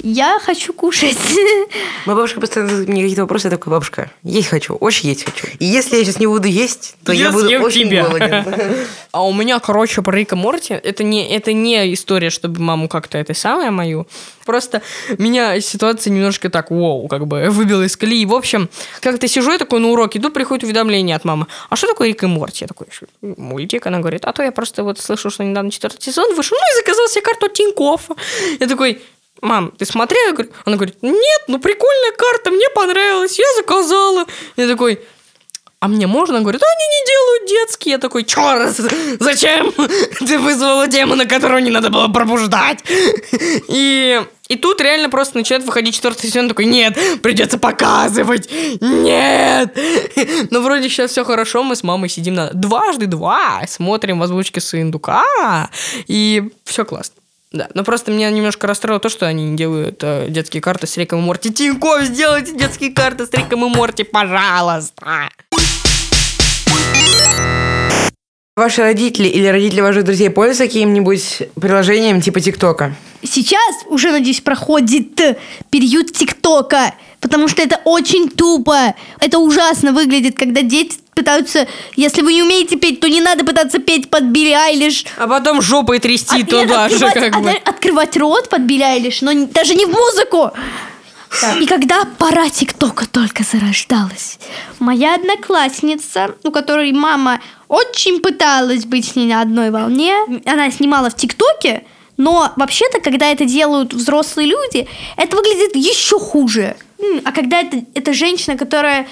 Я 0.00 0.38
хочу 0.40 0.72
кушать. 0.72 1.16
Моя 2.06 2.16
бабушка 2.16 2.40
постоянно 2.40 2.70
задает 2.70 2.88
мне 2.88 3.02
какие-то 3.02 3.22
вопросы, 3.22 3.48
я 3.48 3.50
такой, 3.50 3.72
бабушка, 3.72 4.10
есть 4.22 4.48
хочу, 4.48 4.74
очень 4.74 5.08
есть 5.08 5.24
хочу. 5.24 5.48
И 5.58 5.64
если 5.64 5.96
я 5.96 6.04
сейчас 6.04 6.20
не 6.20 6.26
буду 6.26 6.46
есть, 6.46 6.96
то 7.04 7.12
я, 7.12 7.26
Я 7.26 7.32
буду 7.32 7.48
очень 7.60 7.88
тебя. 7.88 8.06
голоден. 8.06 8.44
А 9.10 9.26
у 9.26 9.32
меня, 9.32 9.58
короче, 9.58 10.02
про 10.02 10.14
Рика 10.16 10.36
Морти, 10.36 10.74
это 10.74 11.02
не, 11.02 11.28
это 11.34 11.52
не 11.52 11.92
история, 11.94 12.30
чтобы 12.30 12.60
маму 12.60 12.88
как-то 12.88 13.16
это 13.18 13.32
самое 13.34 13.70
мою. 13.70 14.06
Просто 14.44 14.82
меня 15.16 15.60
ситуация 15.60 16.10
немножко 16.12 16.50
так, 16.50 16.70
воу, 16.70 17.08
как 17.08 17.26
бы 17.26 17.48
выбила 17.50 17.82
из 17.82 17.96
колеи. 17.96 18.24
В 18.26 18.34
общем, 18.34 18.68
как-то 19.00 19.26
сижу 19.26 19.50
я 19.50 19.58
такой 19.58 19.80
на 19.80 19.88
уроке, 19.88 20.20
тут 20.20 20.34
приходит 20.34 20.64
уведомление 20.64 21.16
от 21.16 21.24
мамы. 21.24 21.46
А 21.70 21.76
что 21.76 21.86
такое 21.88 22.08
Рик 22.08 22.22
и 22.22 22.26
Морти? 22.26 22.64
Я 22.64 22.68
такой, 22.68 22.86
мультик. 23.22 23.86
Она 23.86 23.98
говорит, 23.98 24.24
а 24.26 24.32
то 24.32 24.42
я 24.42 24.52
просто 24.52 24.84
вот 24.84 25.00
слышу, 25.00 25.30
что 25.30 25.42
недавно 25.42 25.70
четвертый 25.70 26.02
сезон 26.02 26.34
вышел, 26.36 26.56
ну 26.56 26.64
и 26.74 26.80
заказал 26.82 27.08
себе 27.08 27.22
карту 27.22 27.48
Тинькоффа. 27.48 28.14
Я 28.60 28.66
такой, 28.68 29.00
мам, 29.40 29.72
ты 29.72 29.84
смотрела? 29.84 30.36
Она 30.64 30.76
говорит, 30.76 30.96
нет, 31.02 31.42
ну 31.48 31.58
прикольная 31.58 32.12
карта, 32.16 32.50
мне 32.50 32.68
понравилась, 32.74 33.38
я 33.38 33.46
заказала. 33.56 34.26
Я 34.56 34.68
такой, 34.68 35.00
а 35.80 35.86
мне 35.86 36.08
можно? 36.08 36.40
Говорит, 36.40 36.60
они 36.60 36.86
не 36.88 37.06
делают 37.06 37.48
детские. 37.48 37.92
Я 37.92 37.98
такой, 37.98 38.24
черт, 38.24 38.76
зачем 39.20 39.72
ты 40.18 40.38
вызвала 40.38 40.88
демона, 40.88 41.24
которого 41.24 41.58
не 41.58 41.70
надо 41.70 41.90
было 41.90 42.08
пробуждать? 42.08 42.80
И, 43.68 44.20
и 44.48 44.56
тут 44.56 44.80
реально 44.80 45.08
просто 45.08 45.36
начинает 45.36 45.64
выходить 45.64 45.94
четвертый 45.94 46.26
сезон, 46.26 46.48
такой, 46.48 46.64
нет, 46.64 46.98
придется 47.22 47.58
показывать, 47.58 48.50
нет. 48.80 49.78
Но 50.50 50.62
вроде 50.62 50.88
сейчас 50.88 51.12
все 51.12 51.24
хорошо, 51.24 51.62
мы 51.62 51.76
с 51.76 51.84
мамой 51.84 52.08
сидим 52.08 52.34
на 52.34 52.50
дважды 52.52 53.06
два, 53.06 53.62
смотрим 53.68 54.18
в 54.18 54.22
озвучке 54.24 54.60
Сындука, 54.60 55.70
и 56.08 56.50
все 56.64 56.84
классно. 56.84 57.14
Да, 57.50 57.68
но 57.72 57.82
просто 57.82 58.10
меня 58.10 58.30
немножко 58.30 58.66
расстроило 58.66 59.00
то, 59.00 59.08
что 59.08 59.26
они 59.26 59.44
не 59.44 59.56
делают 59.56 60.00
э, 60.02 60.26
детские 60.28 60.60
карты 60.60 60.86
с 60.86 60.96
Риком 60.98 61.20
и 61.20 61.22
Морти. 61.22 61.50
Тинькофф, 61.50 62.04
сделайте 62.04 62.54
детские 62.54 62.92
карты 62.92 63.26
с 63.26 63.32
Риком 63.32 63.64
и 63.64 63.74
Морти, 63.74 64.04
пожалуйста. 64.04 65.30
Ваши 68.54 68.82
родители 68.82 69.28
или 69.28 69.46
родители 69.46 69.80
ваших 69.80 70.04
друзей 70.04 70.28
пользуются 70.28 70.66
каким-нибудь 70.66 71.44
приложением 71.58 72.20
типа 72.20 72.40
ТикТока? 72.40 72.94
Сейчас 73.22 73.76
уже, 73.86 74.10
надеюсь, 74.10 74.42
проходит 74.42 75.18
э, 75.20 75.38
период 75.70 76.12
ТикТока, 76.12 76.94
потому 77.20 77.48
что 77.48 77.62
это 77.62 77.80
очень 77.84 78.28
тупо. 78.28 78.94
Это 79.20 79.38
ужасно 79.38 79.92
выглядит, 79.92 80.36
когда 80.36 80.60
дети 80.60 80.98
пытаются... 81.18 81.66
Если 81.96 82.22
вы 82.22 82.32
не 82.32 82.42
умеете 82.42 82.76
петь, 82.76 83.00
то 83.00 83.08
не 83.08 83.20
надо 83.20 83.44
пытаться 83.44 83.78
петь 83.80 84.08
под 84.08 84.24
Билли 84.24 84.52
Айлиш. 84.52 85.04
А 85.16 85.26
потом 85.26 85.60
жопой 85.60 85.98
трясти 85.98 86.42
От- 86.42 86.48
туда 86.48 86.88
же, 86.88 87.10
как 87.10 87.42
бы. 87.42 87.50
от- 87.50 87.68
открывать 87.68 88.16
рот 88.16 88.48
под 88.48 88.62
Билли 88.62 88.82
Айлиш, 88.82 89.20
но 89.22 89.32
не- 89.32 89.46
даже 89.46 89.74
не 89.74 89.84
в 89.84 89.90
музыку. 89.90 90.52
И 91.60 91.66
когда 91.66 92.04
пора 92.18 92.48
ТикТока 92.48 93.06
только 93.06 93.42
зарождалась, 93.42 94.38
моя 94.78 95.16
одноклассница, 95.16 96.34
у 96.44 96.50
которой 96.50 96.92
мама 96.92 97.40
очень 97.68 98.20
пыталась 98.20 98.86
быть 98.86 99.08
с 99.10 99.16
ней 99.16 99.26
на 99.26 99.42
одной 99.42 99.70
волне, 99.70 100.14
она 100.46 100.70
снимала 100.70 101.10
в 101.10 101.16
ТикТоке, 101.16 101.84
но 102.16 102.52
вообще-то, 102.56 103.00
когда 103.00 103.26
это 103.26 103.44
делают 103.44 103.92
взрослые 103.92 104.48
люди, 104.48 104.88
это 105.16 105.36
выглядит 105.36 105.76
еще 105.76 106.18
хуже. 106.18 106.76
А 107.24 107.32
когда 107.32 107.60
это, 107.60 107.82
это 107.94 108.12
женщина, 108.14 108.56
которая 108.56 109.06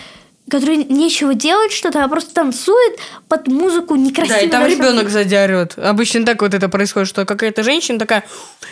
которой 0.48 0.76
нечего 0.84 1.34
делать 1.34 1.72
что-то, 1.72 2.04
а 2.04 2.08
просто 2.08 2.34
танцует 2.34 2.98
под 3.28 3.48
музыку 3.48 3.96
некрасиво. 3.96 4.38
Да, 4.38 4.44
и 4.44 4.48
там 4.48 4.62
даже- 4.62 4.76
ребенок 4.76 5.08
задярет. 5.08 5.76
Обычно 5.76 6.24
так 6.24 6.40
вот 6.40 6.54
это 6.54 6.68
происходит, 6.68 7.08
что 7.08 7.24
какая-то 7.24 7.62
женщина 7.62 7.98
такая 7.98 8.24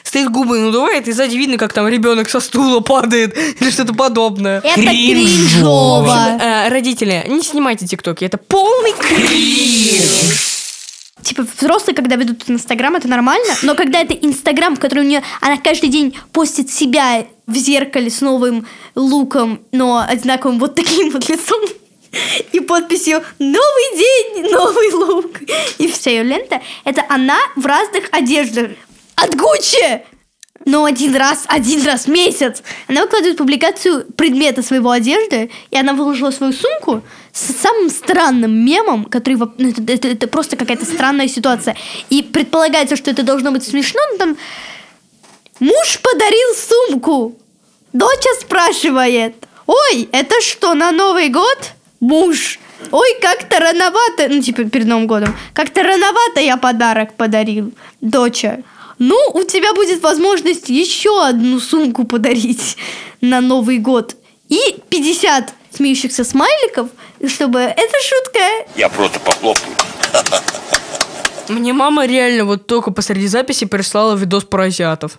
стоит 0.03 0.31
губы 0.31 0.59
надувает, 0.59 1.09
и 1.09 1.13
сзади 1.13 1.37
видно, 1.37 1.57
как 1.59 1.73
там 1.73 1.89
ребенок 1.89 2.31
со 2.31 2.41
стула 2.41 2.81
падает 2.81 3.37
или 3.61 3.71
что-то 3.71 3.95
подобное. 3.95 4.61
Это 4.61 4.75
кринжово. 4.75 6.39
Э, 6.41 6.69
родители, 6.69 7.25
не 7.29 7.43
снимайте 7.43 7.87
тиктоки, 7.87 8.25
это 8.25 8.39
полный 8.39 8.93
кринж. 8.93 10.54
Типа 11.25 11.43
взрослые, 11.43 11.97
когда 11.97 12.17
ведут 12.17 12.45
Инстаграм, 12.49 12.95
это 12.95 13.09
нормально, 13.09 13.55
но 13.63 13.75
когда 13.75 14.01
это 14.01 14.13
Инстаграм, 14.13 14.77
в 14.77 14.81
который 14.81 15.05
у 15.05 15.09
нее 15.09 15.23
она 15.41 15.57
каждый 15.57 15.89
день 15.89 16.15
постит 16.33 16.71
себя 16.71 17.27
в 17.47 17.57
зеркале 17.57 18.11
с 18.11 18.21
новым 18.21 18.67
луком, 18.95 19.61
но 19.73 20.05
одинаковым 20.07 20.59
вот 20.59 20.75
таким 20.75 21.11
вот 21.11 21.27
лицом 21.29 21.63
и 22.53 22.61
подписью 22.61 23.23
«Новый 23.39 23.97
день, 23.97 24.53
новый 24.53 24.93
лук» 24.93 25.41
и 25.79 25.89
вся 25.89 26.11
ее 26.11 26.23
лента, 26.25 26.61
это 26.85 27.05
она 27.09 27.39
в 27.57 27.65
разных 27.65 28.05
одеждах. 28.13 28.73
От 29.17 29.35
Гуччи! 29.35 30.03
Но 30.65 30.85
один 30.85 31.15
раз, 31.15 31.45
один 31.49 31.85
раз 31.85 32.05
в 32.07 32.09
месяц. 32.09 32.63
Она 32.89 33.03
выкладывает 33.03 33.37
публикацию 33.37 34.07
предмета 34.17 34.63
своего 34.63 34.91
одежды, 34.91 35.51
и 35.71 35.77
она 35.77 35.93
выложила 35.93 36.31
свою 36.31 36.53
сумку 36.53 37.03
с 37.33 37.53
самым 37.61 37.91
странным 37.91 38.65
мемом, 38.65 39.05
который 39.05 39.35
ну, 39.59 39.69
это, 39.71 39.93
это- 39.93 40.09
это 40.09 40.27
просто 40.29 40.57
какая-то 40.57 40.85
странная 40.87 41.29
ситуация. 41.29 41.77
И 42.09 42.23
предполагается, 42.23 42.97
что 42.97 43.11
это 43.11 43.23
должно 43.23 43.51
быть 43.51 43.65
смешно, 43.65 44.01
но 44.13 44.19
там 44.19 44.37
муж 45.61 45.99
подарил 46.03 46.55
сумку. 46.57 47.37
Доча 47.93 48.31
спрашивает, 48.41 49.35
ой, 49.67 50.09
это 50.13 50.41
что, 50.41 50.75
на 50.75 50.91
Новый 50.93 51.29
год? 51.29 51.59
Муж, 52.01 52.59
ой, 52.91 53.09
как-то 53.21 53.61
рановато, 53.61 54.29
ну, 54.29 54.41
типа 54.43 54.65
перед 54.65 54.87
Новым 54.87 55.07
годом, 55.07 55.35
как-то 55.53 55.83
рановато 55.83 56.41
я 56.41 56.57
подарок 56.57 57.15
подарил. 57.15 57.73
Доча, 58.01 58.61
ну, 59.09 59.19
у 59.35 59.45
тебя 59.45 59.75
будет 59.75 60.03
возможность 60.03 60.71
еще 60.71 61.27
одну 61.27 61.61
сумку 61.61 62.05
подарить 62.05 62.77
на 63.21 63.43
Новый 63.43 63.79
год. 63.79 64.17
И 64.49 64.59
50 64.89 65.53
смеющихся 65.73 66.25
смайликов, 66.25 66.89
чтобы 67.27 67.61
эта 67.61 67.97
шутка 68.03 68.39
Я 68.77 68.89
просто 68.89 69.21
похлопаю. 69.21 69.77
Мне 71.49 71.75
мама 71.75 72.07
реально 72.07 72.47
вот 72.47 72.67
только 72.67 72.91
посреди 72.93 73.27
записи 73.27 73.67
прислала 73.67 74.15
видос 74.15 74.45
про 74.45 74.65
азиатов. 74.65 75.19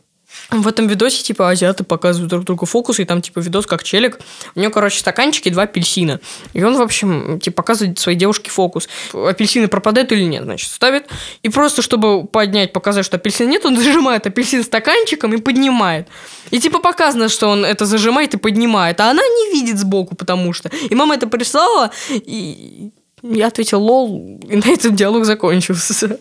В 0.49 0.67
этом 0.67 0.87
видосе, 0.87 1.23
типа, 1.23 1.49
азиаты 1.49 1.83
показывают 1.83 2.29
друг 2.29 2.43
другу 2.43 2.65
фокусы, 2.65 3.01
и 3.01 3.05
там, 3.05 3.21
типа, 3.21 3.39
видос 3.39 3.65
как 3.65 3.83
челик. 3.83 4.19
У 4.53 4.59
него, 4.59 4.71
короче, 4.71 4.99
стаканчики, 4.99 5.49
два 5.49 5.63
апельсина. 5.63 6.19
И 6.53 6.63
он, 6.63 6.77
в 6.77 6.81
общем, 6.81 7.39
типа, 7.39 7.57
показывает 7.57 7.99
своей 7.99 8.17
девушке 8.17 8.51
фокус. 8.51 8.87
Апельсины 9.13 9.67
пропадают 9.67 10.11
или 10.11 10.23
нет, 10.23 10.43
значит, 10.43 10.69
ставит. 10.69 11.07
И 11.43 11.49
просто, 11.49 11.81
чтобы 11.81 12.25
поднять, 12.25 12.73
показать, 12.73 13.05
что 13.05 13.17
апельсина 13.17 13.49
нет, 13.49 13.65
он 13.65 13.77
зажимает 13.81 14.27
апельсин 14.27 14.63
стаканчиком 14.63 15.33
и 15.33 15.37
поднимает. 15.37 16.07
И, 16.51 16.59
типа, 16.59 16.79
показано, 16.79 17.29
что 17.29 17.47
он 17.47 17.65
это 17.65 17.85
зажимает 17.85 18.33
и 18.33 18.37
поднимает. 18.37 18.99
А 19.01 19.09
она 19.09 19.23
не 19.23 19.51
видит 19.51 19.79
сбоку, 19.79 20.15
потому 20.15 20.53
что. 20.53 20.69
И 20.89 20.95
мама 20.95 21.15
это 21.15 21.27
прислала, 21.27 21.91
и 22.09 22.91
я 23.23 23.47
ответил 23.47 23.81
лол, 23.81 24.39
и 24.47 24.55
на 24.55 24.69
этом 24.69 24.95
диалог 24.95 25.25
закончился. 25.25 26.19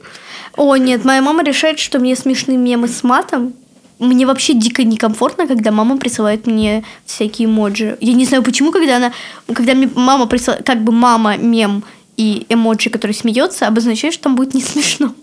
О, 0.56 0.76
нет, 0.76 1.04
моя 1.04 1.21
мама 1.21 1.42
решает, 1.44 1.78
что 1.78 1.99
мне 1.99 2.16
смешные 2.16 2.56
мемы 2.56 2.88
с 2.88 3.02
матом. 3.02 3.54
Мне 4.04 4.26
вообще 4.26 4.54
дико 4.54 4.84
некомфортно, 4.84 5.46
когда 5.46 5.70
мама 5.70 5.96
присылает 5.96 6.46
мне 6.46 6.84
всякие 7.06 7.46
эмоджи. 7.46 7.96
Я 8.00 8.12
не 8.12 8.25
знаю 8.25 8.42
почему, 8.42 8.70
когда 8.70 8.96
она, 8.96 9.12
когда 9.52 9.75
мне 9.75 9.88
мама 9.94 10.26
присылает, 10.26 10.64
как 10.64 10.82
бы 10.82 10.92
мама 10.92 11.37
мем 11.37 11.84
и 12.16 12.46
эмоджи, 12.49 12.90
который 12.90 13.12
смеется, 13.12 13.66
обозначает, 13.66 14.14
что 14.14 14.25
там 14.25 14.37
будет 14.37 14.54
не 14.54 14.62
смешно. 14.62 15.14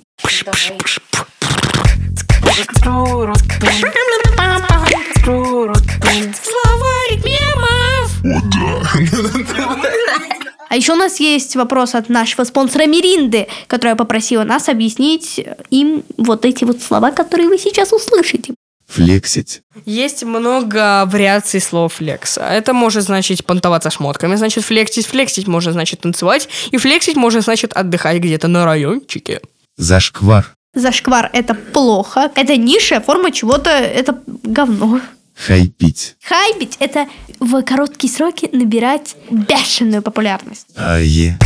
А 10.70 10.76
еще 10.78 10.94
у 10.94 10.96
нас 10.96 11.20
есть 11.20 11.56
вопрос 11.58 11.96
от 11.96 12.08
нашего 12.08 12.46
спонсора 12.46 12.86
Миринды, 12.86 13.48
которая 13.68 13.98
попросила 13.98 14.46
нас 14.46 14.70
объяснить 14.70 15.46
им 15.70 16.04
вот 16.18 16.46
эти 16.46 16.64
вот 16.64 16.82
слова, 16.82 17.12
которые 17.12 17.50
вы 17.50 17.58
сейчас 17.58 17.92
услышите. 17.92 18.54
Флексить. 18.92 19.62
Есть 19.86 20.24
много 20.24 21.06
вариаций 21.06 21.62
слов 21.62 21.94
флекса. 21.94 22.42
Это 22.42 22.74
может 22.74 23.04
значить 23.04 23.46
понтоваться 23.46 23.90
шмотками, 23.90 24.36
значит 24.36 24.66
флексить. 24.66 25.06
Флексить 25.06 25.48
может 25.48 25.74
значит 25.74 26.02
танцевать. 26.02 26.50
И 26.72 26.78
флексить 26.78 27.16
может 27.16 27.46
значит 27.46 27.72
отдыхать 27.72 28.18
где-то 28.18 28.50
на 28.50 28.66
райончике. 28.66 29.40
Зашквар. 29.78 30.54
Зашквар– 30.74 31.30
это 31.34 31.54
плохо, 31.54 32.32
это 32.36 32.56
низшая 32.58 33.02
форма 33.02 33.32
чего-то, 33.32 33.70
это 33.70 34.22
говно. 34.26 35.02
Хайпить. 35.36 36.16
Хайпить– 36.24 36.76
это 36.80 37.08
в 37.40 37.62
короткие 37.64 38.12
сроки 38.12 38.50
набирать 38.52 39.16
бешеную 39.30 40.02
популярность. 40.02 40.68
Ае. 40.76 41.38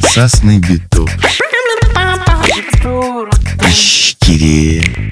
Сасный 0.00 0.58
биток. 0.58 1.08
Ищкире. 3.66 5.11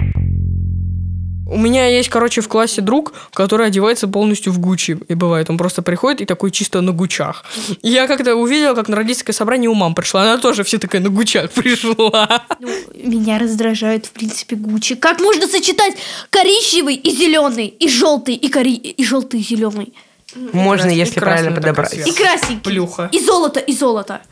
У 1.60 1.62
меня 1.62 1.86
есть, 1.88 2.08
короче, 2.08 2.40
в 2.40 2.48
классе 2.48 2.80
друг, 2.80 3.12
который 3.34 3.66
одевается 3.66 4.08
полностью 4.08 4.50
в 4.50 4.58
Гуччи. 4.58 4.98
И 5.08 5.14
бывает, 5.14 5.50
он 5.50 5.58
просто 5.58 5.82
приходит 5.82 6.22
и 6.22 6.24
такой 6.24 6.52
чисто 6.52 6.80
на 6.80 6.92
гучах. 6.92 7.44
И 7.82 7.90
я 7.90 8.06
как-то 8.06 8.34
увидела, 8.34 8.74
как 8.74 8.88
на 8.88 8.96
родительское 8.96 9.34
собрание 9.34 9.68
у 9.68 9.74
мам 9.74 9.94
пришла. 9.94 10.22
Она 10.22 10.38
тоже 10.38 10.64
все 10.64 10.78
такая 10.78 11.02
на 11.02 11.10
гучах 11.10 11.50
пришла. 11.54 12.46
Меня 12.94 13.38
раздражает, 13.38 14.06
в 14.06 14.12
принципе, 14.12 14.56
Гуччи. 14.56 14.94
Как 14.94 15.20
можно 15.20 15.46
сочетать 15.46 15.96
коричневый 16.30 16.94
и 16.94 17.10
зеленый, 17.10 17.66
и 17.66 17.90
желтый, 17.90 18.36
и, 18.36 18.48
кори... 18.48 18.76
и 18.76 19.04
желтый, 19.04 19.40
и 19.40 19.42
зеленый? 19.42 19.92
Можно, 20.34 20.84
красный, 20.84 20.96
если 20.96 21.20
красный 21.20 21.50
правильно 21.50 21.60
подобрать. 21.60 22.08
И 22.08 22.12
красненький. 22.12 22.62
Плюха. 22.62 23.10
И 23.12 23.20
золото, 23.20 23.60
и 23.60 23.74
золото. 23.74 24.22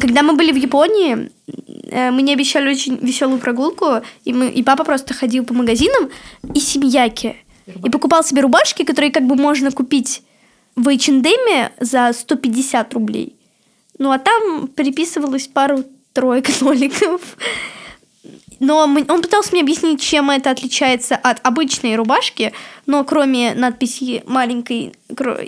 Когда 0.00 0.22
мы 0.22 0.34
были 0.34 0.52
в 0.52 0.56
Японии, 0.56 1.30
э, 1.90 2.10
мне 2.10 2.32
обещали 2.34 2.70
очень 2.70 2.96
веселую 3.02 3.40
прогулку, 3.40 4.00
и, 4.24 4.32
мы, 4.32 4.48
и 4.48 4.62
папа 4.62 4.84
просто 4.84 5.12
ходил 5.14 5.44
по 5.44 5.54
магазинам 5.54 6.10
и 6.54 6.60
семьяки. 6.60 7.36
И 7.66 7.90
покупал 7.90 8.24
себе 8.24 8.42
рубашки, 8.42 8.84
которые 8.84 9.10
как 9.10 9.26
бы 9.26 9.34
можно 9.34 9.70
купить 9.72 10.22
в 10.76 10.88
H&M 10.88 11.70
за 11.80 12.12
150 12.12 12.94
рублей. 12.94 13.34
Ну, 13.98 14.10
а 14.12 14.18
там 14.18 14.68
переписывалось 14.68 15.48
пару-тройка 15.48 16.52
ноликов. 16.60 17.20
Но 18.60 18.86
мы- 18.86 19.04
он 19.08 19.22
пытался 19.22 19.52
мне 19.52 19.62
объяснить, 19.62 20.00
чем 20.00 20.30
это 20.30 20.50
отличается 20.50 21.16
от 21.16 21.44
обычной 21.46 21.96
рубашки, 21.96 22.52
но 22.86 23.04
кроме 23.04 23.54
надписи 23.54 24.22
маленькой 24.26 24.94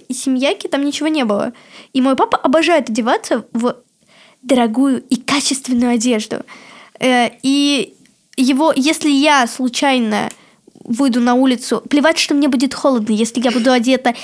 семьяки 0.09 0.66
там 0.66 0.85
ничего 0.85 1.09
не 1.09 1.25
было. 1.25 1.52
И 1.92 2.00
мой 2.00 2.16
папа 2.16 2.38
обожает 2.38 2.88
одеваться 2.90 3.47
в 3.52 3.76
дорогую 4.42 5.02
и 5.02 5.16
качественную 5.16 5.94
одежду. 5.94 6.44
Э, 6.99 7.30
И 7.42 7.94
его, 8.37 8.73
если 8.75 9.11
я 9.11 9.47
случайно 9.47 10.30
выйду 10.85 11.20
на 11.20 11.35
улицу, 11.35 11.82
плевать, 11.88 12.18
что 12.18 12.35
мне 12.35 12.49
будет 12.49 12.75
холодно, 12.75 13.12
если 13.12 13.40
я 13.40 13.50
буду 13.50 13.70
одета 13.70 14.14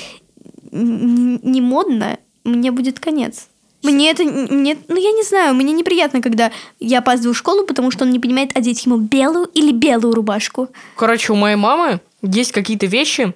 не 0.73 1.61
модно, 1.61 2.19
мне 2.45 2.71
будет 2.71 2.99
конец. 3.01 3.49
Мне 3.83 4.11
это, 4.11 4.25
мне, 4.25 4.77
ну 4.89 4.97
я 4.97 5.13
не 5.13 5.23
знаю, 5.23 5.55
мне 5.55 5.73
неприятно, 5.73 6.21
когда 6.21 6.51
я 6.81 6.99
опаздываю 6.99 7.35
в 7.35 7.39
школу, 7.39 7.65
потому 7.65 7.91
что 7.91 8.05
он 8.05 8.11
не 8.11 8.19
понимает, 8.19 8.57
одеть 8.57 8.85
ему 8.85 8.97
белую 8.97 9.47
или 9.47 9.71
белую 9.71 10.15
рубашку. 10.15 10.69
Короче, 10.97 11.33
у 11.33 11.37
моей 11.37 11.57
мамы 11.57 12.01
есть 12.23 12.53
какие-то 12.53 12.87
вещи 12.87 13.33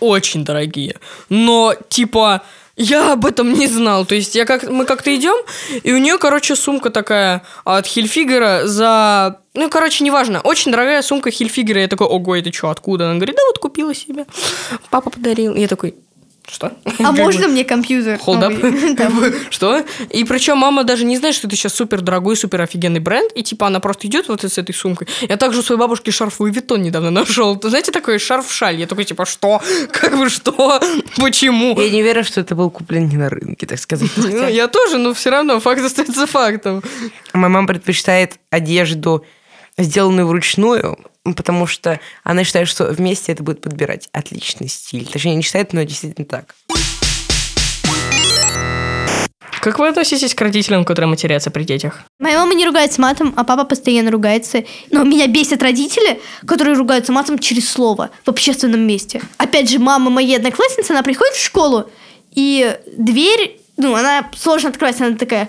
очень 0.00 0.44
дорогие, 0.44 0.96
но 1.28 1.74
типа 1.88 2.42
я 2.76 3.12
об 3.12 3.26
этом 3.26 3.52
не 3.52 3.66
знал. 3.66 4.04
То 4.06 4.14
есть 4.14 4.34
я 4.34 4.44
как 4.44 4.68
мы 4.68 4.84
как-то 4.84 5.14
идем, 5.14 5.36
и 5.82 5.92
у 5.92 5.98
нее, 5.98 6.18
короче, 6.18 6.56
сумка 6.56 6.90
такая 6.90 7.42
от 7.64 7.86
Хильфигера 7.86 8.62
за 8.64 9.38
ну, 9.54 9.68
короче, 9.68 10.02
неважно. 10.02 10.40
Очень 10.40 10.72
дорогая 10.72 11.02
сумка 11.02 11.30
Хильфигера. 11.30 11.82
Я 11.82 11.88
такой, 11.88 12.06
ого, 12.06 12.36
это 12.36 12.50
что, 12.52 12.70
откуда? 12.70 13.10
Она 13.10 13.16
говорит, 13.16 13.36
да 13.36 13.42
вот 13.46 13.58
купила 13.58 13.94
себе. 13.94 14.24
Папа 14.88 15.10
подарил. 15.10 15.54
Я 15.54 15.68
такой, 15.68 15.94
что? 16.48 16.72
А 16.98 17.12
можно 17.12 17.46
мне 17.46 17.64
компьютер? 17.64 18.18
Hold 18.26 19.44
Что? 19.50 19.84
И 20.10 20.24
причем 20.24 20.58
мама 20.58 20.84
даже 20.84 21.04
не 21.04 21.16
знает, 21.16 21.34
что 21.34 21.46
это 21.46 21.56
сейчас 21.56 21.74
супер 21.74 22.00
дорогой, 22.00 22.36
супер 22.36 22.60
офигенный 22.62 23.00
бренд. 23.00 23.30
И 23.34 23.42
типа 23.42 23.68
она 23.68 23.80
просто 23.80 24.08
идет 24.08 24.28
вот 24.28 24.42
с 24.42 24.58
этой 24.58 24.74
сумкой. 24.74 25.06
Я 25.22 25.36
также 25.36 25.60
у 25.60 25.62
своей 25.62 25.78
бабушки 25.78 26.10
шарф 26.10 26.40
Луи 26.40 26.50
Виттон 26.50 26.82
недавно 26.82 27.10
нашел. 27.10 27.56
Ты 27.56 27.68
знаете, 27.68 27.92
такой 27.92 28.18
шарф-шаль. 28.18 28.76
Я 28.76 28.86
такой, 28.86 29.04
типа, 29.04 29.24
что? 29.24 29.62
Как 29.92 30.18
бы 30.18 30.28
что? 30.28 30.80
Почему? 31.16 31.80
Я 31.80 31.90
не 31.90 32.00
уверен, 32.02 32.24
что 32.24 32.40
это 32.40 32.54
был 32.54 32.70
куплен 32.70 33.08
не 33.08 33.16
на 33.16 33.28
рынке, 33.28 33.66
так 33.66 33.78
сказать. 33.78 34.10
Ну, 34.16 34.48
я 34.48 34.66
тоже, 34.68 34.98
но 34.98 35.14
все 35.14 35.30
равно 35.30 35.60
факт 35.60 35.82
остается 35.82 36.26
фактом. 36.26 36.82
Моя 37.32 37.48
мама 37.48 37.68
предпочитает 37.68 38.38
одежду, 38.50 39.24
сделанную 39.78 40.26
вручную, 40.26 40.98
потому 41.24 41.66
что 41.66 42.00
она 42.24 42.44
считает, 42.44 42.68
что 42.68 42.86
вместе 42.86 43.32
это 43.32 43.42
будет 43.42 43.60
подбирать 43.60 44.08
отличный 44.12 44.68
стиль. 44.68 45.06
Точнее, 45.06 45.34
не 45.34 45.42
считает, 45.42 45.72
но 45.72 45.82
действительно 45.82 46.26
так. 46.26 46.54
Как 49.62 49.78
вы 49.78 49.86
относитесь 49.86 50.34
к 50.34 50.40
родителям, 50.40 50.84
которые 50.84 51.08
матерятся 51.08 51.52
при 51.52 51.62
детях? 51.62 52.00
Моя 52.18 52.38
мама 52.38 52.52
не 52.52 52.66
ругается 52.66 53.00
матом, 53.00 53.32
а 53.36 53.44
папа 53.44 53.62
постоянно 53.62 54.10
ругается. 54.10 54.64
Но 54.90 55.04
меня 55.04 55.28
бесят 55.28 55.62
родители, 55.62 56.20
которые 56.44 56.76
ругаются 56.76 57.12
матом 57.12 57.38
через 57.38 57.70
слово 57.70 58.10
в 58.24 58.28
общественном 58.28 58.80
месте. 58.80 59.22
Опять 59.36 59.70
же, 59.70 59.78
мама 59.78 60.10
моей 60.10 60.36
одноклассницы, 60.36 60.90
она 60.90 61.04
приходит 61.04 61.34
в 61.34 61.44
школу, 61.44 61.88
и 62.32 62.76
дверь, 62.96 63.60
ну, 63.76 63.94
она 63.94 64.28
сложно 64.36 64.70
открывается, 64.70 65.06
она 65.06 65.16
такая 65.16 65.48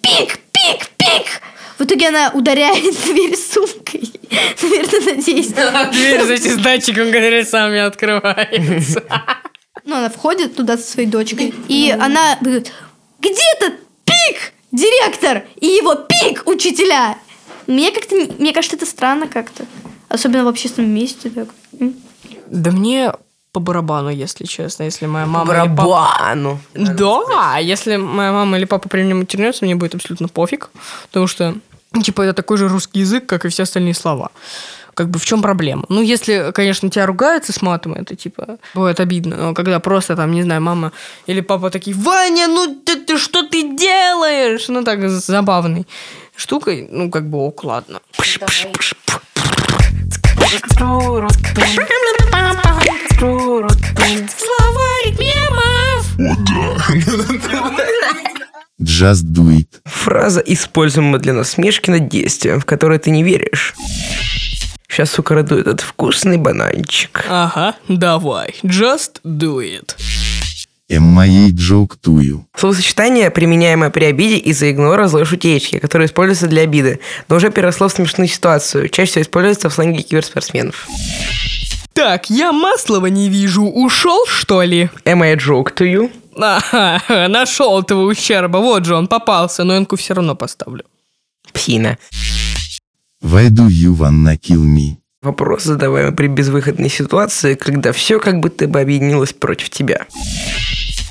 пик, 0.00 0.40
пик, 0.50 0.88
пик. 0.96 1.40
В 1.82 1.84
итоге 1.84 2.10
она 2.10 2.30
ударяет 2.32 2.94
дверь 3.06 3.36
сумкой. 3.36 4.12
Наверное, 4.62 5.16
надеюсь. 5.16 5.48
Дверь 5.92 6.22
за 6.22 6.34
этим 6.34 6.62
датчиком, 6.62 7.10
говорят, 7.10 7.48
сами 7.48 7.80
открывается. 7.80 9.02
Ну, 9.84 9.96
она 9.96 10.10
входит 10.10 10.54
туда 10.54 10.76
со 10.78 10.84
своей 10.84 11.08
дочкой, 11.08 11.52
и 11.66 11.90
она 11.90 12.38
говорит, 12.40 12.70
где-то 13.18 13.72
пик, 14.04 14.52
директор, 14.70 15.42
и 15.60 15.66
его 15.66 15.96
пик, 15.96 16.44
учителя. 16.46 17.18
Мне 17.66 17.90
как-то, 17.90 18.14
не- 18.14 18.30
мне 18.38 18.52
кажется, 18.52 18.76
это 18.76 18.86
странно 18.86 19.26
как-то. 19.26 19.64
Особенно 20.08 20.44
в 20.44 20.48
общественном 20.48 20.90
месте. 20.92 21.30
Так. 21.30 21.48
Да 22.46 22.70
мне 22.70 23.12
по 23.50 23.58
барабану, 23.58 24.10
если 24.10 24.44
честно, 24.44 24.84
если 24.84 25.06
моя 25.06 25.26
мама 25.26 25.52
или 25.52 25.60
папа... 25.62 25.82
Барабану. 25.88 26.60
Да, 26.74 27.58
если 27.58 27.96
моя 27.96 28.30
мама 28.30 28.58
или 28.58 28.66
папа 28.66 28.88
при 28.88 29.02
мне 29.02 29.14
матернется, 29.14 29.64
мне 29.64 29.74
будет 29.74 29.96
абсолютно 29.96 30.28
пофиг, 30.28 30.70
потому 31.08 31.26
что, 31.26 31.56
типа, 32.00 32.22
это 32.22 32.34
такой 32.34 32.56
же 32.56 32.68
русский 32.68 33.00
язык, 33.00 33.26
как 33.26 33.44
и 33.44 33.48
все 33.48 33.64
остальные 33.64 33.94
слова. 33.94 34.30
Как 34.94 35.08
бы 35.08 35.18
в 35.18 35.24
чем 35.24 35.40
проблема? 35.40 35.84
Ну, 35.88 36.02
если, 36.02 36.52
конечно, 36.52 36.90
тебя 36.90 37.06
ругаются 37.06 37.52
с 37.52 37.62
матом, 37.62 37.94
это 37.94 38.14
типа 38.14 38.58
бывает 38.74 39.00
обидно. 39.00 39.36
Но 39.36 39.54
когда 39.54 39.80
просто 39.80 40.16
там, 40.16 40.32
не 40.32 40.42
знаю, 40.42 40.60
мама 40.60 40.92
или 41.26 41.40
папа 41.40 41.70
такие, 41.70 41.96
Ваня, 41.96 42.46
ну 42.46 42.76
ты, 42.84 42.96
ты 42.96 43.16
что 43.16 43.42
ты 43.42 43.74
делаешь? 43.74 44.68
Ну, 44.68 44.84
так 44.84 45.08
забавной 45.08 45.86
штукой, 46.36 46.86
ну, 46.90 47.10
как 47.10 47.28
бы 47.28 47.38
ок, 47.38 47.64
ладно. 47.64 48.00
Словарик 54.38 55.18
мемов! 55.18 56.18
Just 58.82 59.32
do 59.32 59.48
it. 59.50 59.68
Фраза, 59.84 60.40
используемая 60.40 61.20
для 61.20 61.32
насмешки 61.32 61.90
над 61.90 62.08
действием, 62.08 62.60
в 62.60 62.64
которое 62.64 62.98
ты 62.98 63.10
не 63.10 63.22
веришь. 63.22 63.74
Сейчас 64.88 65.18
украду 65.18 65.56
этот 65.56 65.80
вкусный 65.80 66.36
бананчик. 66.36 67.24
Ага, 67.28 67.76
давай, 67.88 68.54
just 68.62 69.20
do 69.24 69.58
it. 69.60 69.94
М 70.90 71.04
моей 71.04 71.52
joke 71.52 71.94
тую. 71.98 72.46
Словосочетание, 72.54 73.30
применяемое 73.30 73.88
при 73.88 74.04
обиде 74.04 74.36
из-за 74.36 74.70
игнора 74.70 75.08
злой 75.08 75.24
шутечки, 75.24 75.78
которое 75.78 76.04
используется 76.04 76.48
для 76.48 76.62
обиды, 76.62 77.00
но 77.28 77.36
уже 77.36 77.50
переросло 77.50 77.88
в 77.88 77.92
смешную 77.92 78.28
ситуацию. 78.28 78.90
Чаще 78.90 79.12
всего 79.12 79.22
используется 79.22 79.70
в 79.70 79.74
сленге 79.74 80.02
киберспортсменов. 80.02 80.86
Так, 81.94 82.28
я 82.28 82.52
Маслова 82.52 83.06
не 83.06 83.28
вижу. 83.30 83.64
Ушел, 83.64 84.26
что 84.26 84.62
ли? 84.62 84.90
Am 85.04 85.22
I 85.22 85.32
a 85.32 85.36
joke 85.36 85.74
to 85.74 85.86
you? 85.86 86.10
Ага, 86.36 87.28
нашел 87.28 87.80
этого 87.80 88.02
ущерба. 88.02 88.58
Вот 88.58 88.84
же 88.84 88.94
он 88.94 89.06
попался, 89.06 89.64
но 89.64 89.76
энку 89.76 89.96
все 89.96 90.14
равно 90.14 90.34
поставлю. 90.34 90.84
Псина. 91.52 91.98
Why 93.22 93.48
do 93.48 93.68
you 93.68 93.94
wanna 93.96 94.36
kill 94.36 94.64
me? 94.64 94.96
Вопрос, 95.22 95.62
задаваемый 95.62 96.12
при 96.12 96.26
безвыходной 96.26 96.88
ситуации, 96.90 97.54
когда 97.54 97.92
все 97.92 98.18
как 98.18 98.40
будто 98.40 98.66
бы 98.66 98.80
объединилось 98.80 99.32
против 99.32 99.70
тебя. 99.70 100.06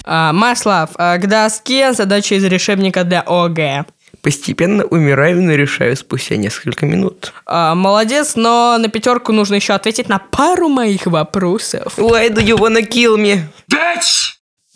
А, 0.03 0.33
Маслав, 0.33 0.89
а, 0.95 1.17
к 1.17 1.27
доске 1.27 1.93
задача 1.93 2.35
из 2.35 2.43
решебника 2.43 3.05
для 3.05 3.21
ОГ. 3.21 3.85
Постепенно 4.21 4.83
умираю, 4.83 5.41
но 5.41 5.53
решаю 5.53 5.95
спустя 5.95 6.35
несколько 6.35 6.85
минут. 6.85 7.31
А, 7.45 7.73
молодец, 7.73 8.35
но 8.35 8.77
на 8.77 8.89
пятерку 8.89 9.31
нужно 9.31 9.55
еще 9.55 9.73
ответить 9.73 10.09
на 10.09 10.19
пару 10.19 10.67
моих 10.67 11.05
вопросов. 11.05 11.97
Why 11.97 12.29
do 12.29 12.43
you 12.43 12.57
wanna 12.57 12.81
kill 12.81 13.17
me? 13.17 13.43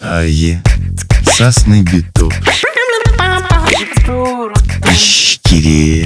Ае. 0.01 0.61
Сасный 1.25 1.81
биток. 1.81 2.33
Ищкире. 4.91 6.05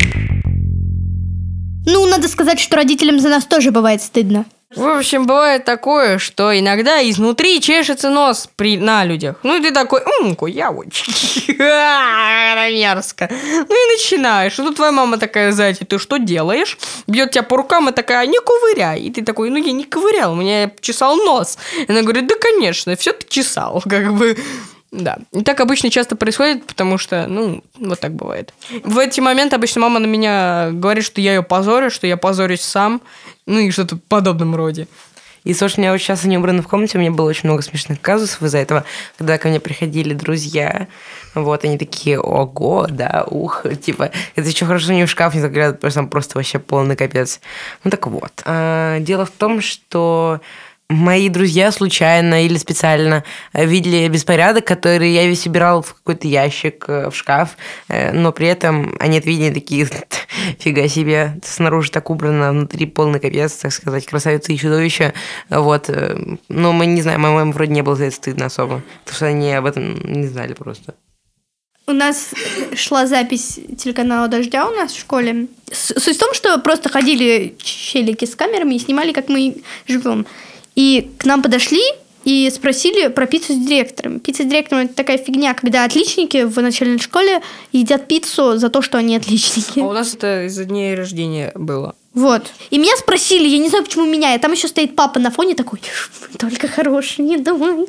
Ну, 1.85 2.05
надо 2.07 2.27
сказать, 2.27 2.59
что 2.59 2.75
родителям 2.75 3.19
за 3.19 3.29
нас 3.29 3.45
тоже 3.45 3.71
бывает 3.71 4.03
стыдно. 4.03 4.45
В 4.75 4.85
общем, 4.85 5.25
бывает 5.25 5.65
такое, 5.65 6.19
что 6.19 6.57
иногда 6.57 7.01
изнутри 7.01 7.59
чешется 7.59 8.11
нос 8.11 8.47
при, 8.55 8.77
на 8.77 9.03
людях. 9.03 9.37
Ну, 9.41 9.57
и 9.57 9.63
ты 9.63 9.71
такой, 9.71 10.01
ммм, 10.05 10.35
куявочки. 10.35 11.57
Мерзко. 11.57 13.27
Ну, 13.31 13.65
и 13.65 13.97
начинаешь. 13.97 14.53
И 14.59 14.61
тут 14.61 14.75
твоя 14.75 14.91
мама 14.91 15.17
такая 15.17 15.51
сзади, 15.53 15.85
ты 15.85 15.97
что 15.97 16.17
делаешь? 16.17 16.77
Бьет 17.07 17.31
тебя 17.31 17.41
по 17.41 17.57
рукам 17.57 17.89
и 17.89 17.91
такая, 17.91 18.27
не 18.27 18.37
ковыряй. 18.39 19.01
И 19.01 19.11
ты 19.11 19.23
такой, 19.23 19.49
ну, 19.49 19.57
я 19.57 19.71
не 19.71 19.85
ковырял, 19.85 20.33
у 20.33 20.35
меня 20.35 20.71
чесал 20.81 21.17
нос. 21.17 21.57
И 21.75 21.91
она 21.91 22.03
говорит, 22.03 22.27
да, 22.27 22.35
конечно, 22.39 22.95
все 22.95 23.13
ты 23.13 23.25
чесал. 23.27 23.81
Как 23.89 24.13
бы, 24.13 24.37
Да. 24.91 25.17
И 25.31 25.43
так 25.43 25.59
обычно 25.59 25.91
часто 25.91 26.15
происходит, 26.15 26.65
потому 26.65 26.97
что, 26.97 27.27
ну, 27.27 27.63
вот 27.77 27.99
так 27.99 28.13
бывает. 28.13 28.53
В 28.83 28.97
эти 28.97 29.19
моменты 29.19 29.55
обычно 29.55 29.81
мама 29.81 29.99
на 29.99 30.07
меня 30.07 30.69
говорит, 30.71 31.03
что 31.03 31.21
я 31.21 31.35
ее 31.35 31.43
позорю, 31.43 31.91
что 31.91 32.07
я 32.07 32.17
позорюсь 32.17 32.61
сам, 32.61 33.01
ну 33.45 33.59
и 33.59 33.69
что-то 33.69 33.97
в 33.97 34.01
подобном 34.01 34.55
роде. 34.55 34.87
И, 35.43 35.53
слушай, 35.53 35.79
у 35.79 35.81
меня 35.81 35.91
вот 35.91 35.99
сейчас 35.99 36.25
не 36.25 36.37
убрано 36.37 36.61
в 36.61 36.67
комнате, 36.67 36.97
у 36.97 37.01
меня 37.01 37.11
было 37.11 37.29
очень 37.29 37.47
много 37.47 37.61
смешных 37.61 38.01
казусов 38.01 38.41
из-за 38.43 38.57
этого, 38.57 38.83
когда 39.17 39.37
ко 39.37 39.47
мне 39.47 39.59
приходили 39.59 40.13
друзья, 40.13 40.87
вот, 41.33 41.63
они 41.63 41.77
такие, 41.77 42.19
ого, 42.19 42.87
да, 42.89 43.25
ух, 43.25 43.65
типа, 43.81 44.11
это 44.35 44.49
еще 44.49 44.65
хорошо, 44.65 44.91
не 44.91 45.05
в 45.05 45.09
шкаф 45.09 45.33
не 45.33 45.41
заглядывают, 45.41 45.77
потому 45.77 45.91
что 45.91 45.99
там 46.01 46.09
просто 46.09 46.37
вообще 46.37 46.59
полный 46.59 46.95
капец. 46.95 47.39
Ну 47.83 47.91
так 47.91 48.07
вот, 48.07 48.41
а, 48.45 48.99
дело 48.99 49.25
в 49.25 49.31
том, 49.31 49.61
что 49.61 50.41
мои 50.89 51.29
друзья 51.29 51.71
случайно 51.71 52.45
или 52.45 52.57
специально 52.57 53.23
э, 53.53 53.65
видели 53.65 54.07
беспорядок, 54.07 54.65
который 54.65 55.11
я 55.11 55.27
весь 55.27 55.45
убирал 55.45 55.83
в 55.83 55.93
какой-то 55.93 56.27
ящик, 56.27 56.85
э, 56.87 57.09
в 57.09 57.15
шкаф, 57.15 57.57
э, 57.87 58.11
но 58.11 58.31
при 58.31 58.47
этом 58.47 58.95
они 58.99 59.19
видели 59.19 59.53
такие, 59.53 59.87
фига 60.59 60.87
себе, 60.87 61.39
снаружи 61.43 61.91
так 61.91 62.09
убрано, 62.09 62.51
внутри 62.51 62.87
полный 62.87 63.19
капец, 63.19 63.53
так 63.53 63.71
сказать, 63.71 64.05
красавица 64.07 64.51
и 64.51 64.57
чудовище, 64.57 65.13
вот. 65.49 65.89
Но 66.49 66.73
мы 66.73 66.87
не 66.87 67.01
знаем, 67.01 67.21
моему 67.21 67.51
вроде 67.51 67.71
не 67.71 67.83
было 67.83 67.95
за 67.95 68.05
это 68.05 68.15
стыдно 68.15 68.47
особо, 68.47 68.81
потому 69.03 69.15
что 69.15 69.25
они 69.27 69.53
об 69.53 69.65
этом 69.65 69.95
не 70.11 70.27
знали 70.27 70.53
просто. 70.53 70.95
У 71.85 71.91
нас 71.91 72.33
шла 72.75 73.07
запись 73.07 73.59
телеканала 73.77 74.27
«Дождя» 74.27 74.67
у 74.67 74.71
нас 74.71 74.91
в 74.91 74.99
школе. 74.99 75.47
Суть 75.71 76.17
в 76.17 76.19
том, 76.19 76.35
что 76.35 76.59
просто 76.59 76.87
ходили 76.87 77.55
челики 77.57 78.25
с 78.25 78.35
камерами 78.35 78.75
и 78.75 78.79
снимали, 78.79 79.11
как 79.11 79.27
мы 79.27 79.57
живем. 79.87 80.27
И 80.79 81.11
к 81.17 81.25
нам 81.25 81.43
подошли 81.43 81.81
и 82.23 82.49
спросили 82.49 83.09
про 83.09 83.25
пиццу 83.25 83.51
с 83.51 83.57
директором. 83.57 84.21
Пицца 84.21 84.43
с 84.43 84.45
директором– 84.45 84.83
это 84.85 84.93
такая 84.93 85.17
фигня, 85.17 85.53
когда 85.53 85.83
отличники 85.83 86.45
в 86.45 86.57
начальной 86.61 86.99
школе 86.99 87.41
едят 87.73 88.07
пиццу 88.07 88.57
за 88.57 88.69
то, 88.69 88.81
что 88.81 88.97
они 88.97 89.17
отличники. 89.17 89.79
А 89.79 89.83
у 89.83 89.91
нас 89.91 90.13
это 90.13 90.45
из-за 90.45 90.63
дней 90.63 90.95
рождения 90.95 91.51
было. 91.53 91.95
Вот. 92.19 92.51
И 92.69 92.77
меня 92.77 92.97
спросили, 92.97 93.47
я 93.47 93.59
не 93.59 93.69
знаю, 93.69 93.85
почему 93.85 94.03
меня, 94.03 94.35
и 94.35 94.39
там 94.39 94.51
еще 94.51 94.67
стоит 94.67 94.93
папа 94.93 95.19
на 95.19 95.31
фоне 95.31 95.55
такой, 95.55 95.79
только 96.37 96.67
хороший, 96.67 97.21
не 97.21 97.37
думай, 97.37 97.87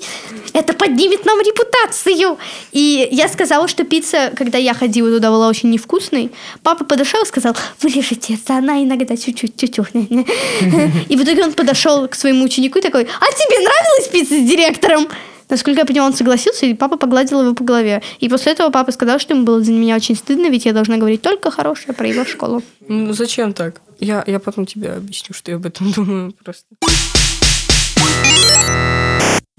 это 0.53 0.73
поднимет 0.73 1.25
нам 1.25 1.41
репутацию. 1.41 2.39
И 2.71 3.09
я 3.11 3.29
сказала, 3.29 3.67
что 3.67 3.83
пицца, 3.83 4.33
когда 4.37 4.57
я 4.57 4.73
ходила 4.73 5.11
туда, 5.11 5.33
была 5.33 5.49
очень 5.49 5.71
невкусной. 5.71 6.31
Папа 6.63 6.85
подошел 6.85 7.21
и 7.25 7.27
сказал, 7.27 7.57
вырежите 7.83 8.35
это, 8.35 8.59
она 8.59 8.81
иногда 8.85 9.17
чуть-чуть, 9.17 9.57
чуть-чуть. 9.57 9.89
И 11.09 11.17
в 11.17 11.25
итоге 11.25 11.43
он 11.43 11.53
подошел 11.53 12.07
к 12.07 12.15
своему 12.15 12.45
ученику 12.45 12.79
и 12.79 12.83
такой, 12.83 13.03
а 13.03 13.33
тебе 13.33 13.59
нравилась 13.59 14.09
пицца 14.13 14.35
с 14.35 14.49
директором? 14.49 15.09
Насколько 15.51 15.81
я 15.81 15.87
поняла, 15.87 16.07
он 16.07 16.15
согласился, 16.15 16.67
и 16.67 16.75
папа 16.75 16.97
погладил 16.97 17.43
его 17.43 17.55
по 17.55 17.65
голове. 17.65 18.03
И 18.21 18.29
после 18.29 18.53
этого 18.53 18.71
папа 18.71 18.93
сказал, 18.93 19.19
что 19.19 19.35
ему 19.35 19.45
было 19.45 19.63
за 19.63 19.73
меня 19.73 19.97
очень 19.97 20.17
стыдно, 20.17 20.49
ведь 20.49 20.65
я 20.65 20.73
должна 20.73 20.97
говорить 20.97 21.23
только 21.23 21.51
хорошее 21.51 21.93
про 21.93 22.07
его 22.07 22.25
школу. 22.25 22.63
Ну, 22.89 23.13
зачем 23.13 23.53
так? 23.53 23.81
Я, 23.99 24.25
я 24.27 24.39
потом 24.39 24.65
тебе 24.65 24.93
объясню, 24.93 25.35
что 25.35 25.51
я 25.51 25.57
об 25.57 25.67
этом 25.67 25.93
думаю 25.97 26.33
просто. 26.45 26.67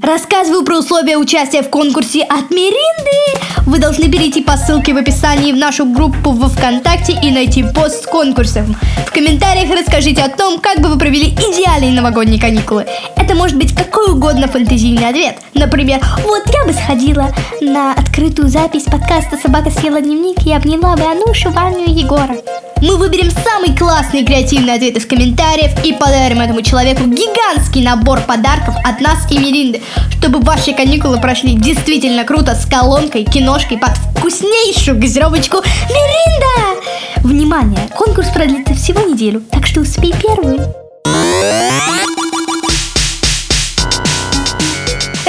Рассказываю 0.02 0.64
про 0.64 0.80
условия 0.80 1.16
участия 1.16 1.62
в 1.62 1.70
конкурсе 1.70 2.24
от 2.24 2.50
Меринды. 2.50 3.40
Вы 3.68 3.78
должны 3.78 4.10
перейти 4.10 4.42
по 4.42 4.58
ссылке 4.58 4.94
в 4.96 4.98
описании 4.98 5.52
в 5.52 5.58
нашу 5.58 5.86
группу 5.86 6.32
во 6.32 6.50
ВКонтакте 6.50 7.20
и 7.22 7.30
найти 7.30 7.64
пост 7.64 8.04
с 8.04 8.08
конкурсом. 8.08 8.76
В 9.06 9.12
комментариях 9.12 9.70
расскажите 9.72 10.24
о 10.24 10.30
том, 10.30 10.60
как 10.60 10.82
бы 10.82 10.90
вы 10.90 10.98
провели 10.98 11.28
идеальные 11.28 11.92
новогодние 11.92 12.42
каникулы. 12.42 12.88
Это 13.16 13.36
может 13.36 13.58
быть 13.58 13.76
какой 13.76 14.14
угодно 14.14 14.48
фантазийный 14.48 15.08
ответ. 15.08 15.38
Например, 15.54 16.00
вот 16.24 16.44
я 16.52 16.66
бы 16.66 16.74
сходила 16.74 17.28
на 17.62 17.94
открытую 17.94 18.48
запись 18.48 18.84
подкаста 18.84 19.38
«Собака 19.38 19.70
съела 19.70 20.02
дневник» 20.02 20.48
и 20.48 20.54
обняла 20.54 20.96
бы 20.96 21.04
Анушу, 21.04 21.52
Ваню 21.52 21.86
и 21.86 21.92
Егора. 21.92 22.38
Мы 22.82 22.98
выберем 22.98 23.30
самый 23.30 23.78
классный 23.78 24.26
креативный 24.26 24.74
ответ 24.74 24.98
из 24.98 25.06
комментариев 25.06 25.72
и 25.86 25.94
подарим 25.94 26.42
этому 26.42 26.64
человеку 26.64 27.04
гигантский 27.04 27.84
набор 27.84 28.22
подарков 28.22 28.74
от 28.84 29.00
нас 29.00 29.30
и 29.30 29.38
Меринды, 29.38 29.84
чтобы 30.12 30.40
ваши 30.40 30.74
каникулы 30.74 31.20
прошли 31.20 31.54
действительно 31.54 32.24
круто 32.24 32.56
с 32.56 32.66
колонкой, 32.66 33.24
киношкой 33.24 33.78
под 33.78 33.92
вкуснейшую 34.18 35.00
газировочку 35.00 35.58
Меринда! 35.90 36.82
Внимание! 37.24 37.90
Конкурс 37.96 38.28
продлится 38.30 38.74
всего 38.76 39.02
неделю, 39.02 39.42
так 39.52 39.66
что 39.66 39.82
успей 39.82 40.14
первую. 40.14 40.74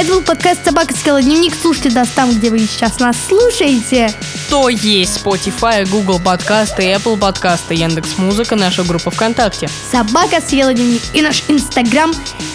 Это 0.02 0.14
был 0.14 0.22
подкаст 0.22 0.64
«Собака 0.64 0.94
съела 0.94 1.22
дневник». 1.22 1.54
Слушайте 1.54 1.90
нас 1.90 2.08
там, 2.08 2.32
где 2.32 2.50
вы 2.50 2.58
сейчас 2.58 2.98
нас 2.98 3.16
слушаете. 3.28 4.12
То 4.50 4.68
есть 4.68 5.24
Spotify, 5.24 5.88
Google 5.88 6.18
подкасты, 6.18 6.92
Apple 6.92 7.16
подкасты, 7.16 7.74
Яндекс 7.74 8.18
Музыка, 8.18 8.56
наша 8.56 8.82
группа 8.82 9.10
ВКонтакте. 9.10 9.68
Собака 9.92 10.40
съела 10.40 10.74
дневник. 10.74 11.02
И 11.14 11.22
наш 11.22 11.44
инстаграм 11.46 12.12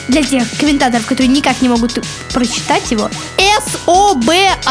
для 0.07 0.23
тех 0.23 0.45
комментаторов, 0.59 1.05
которые 1.05 1.27
никак 1.27 1.61
не 1.61 1.69
могут 1.69 1.99
прочитать 2.33 2.91
его. 2.91 3.09
С-О-Б-А-К-Аст. 3.67 4.67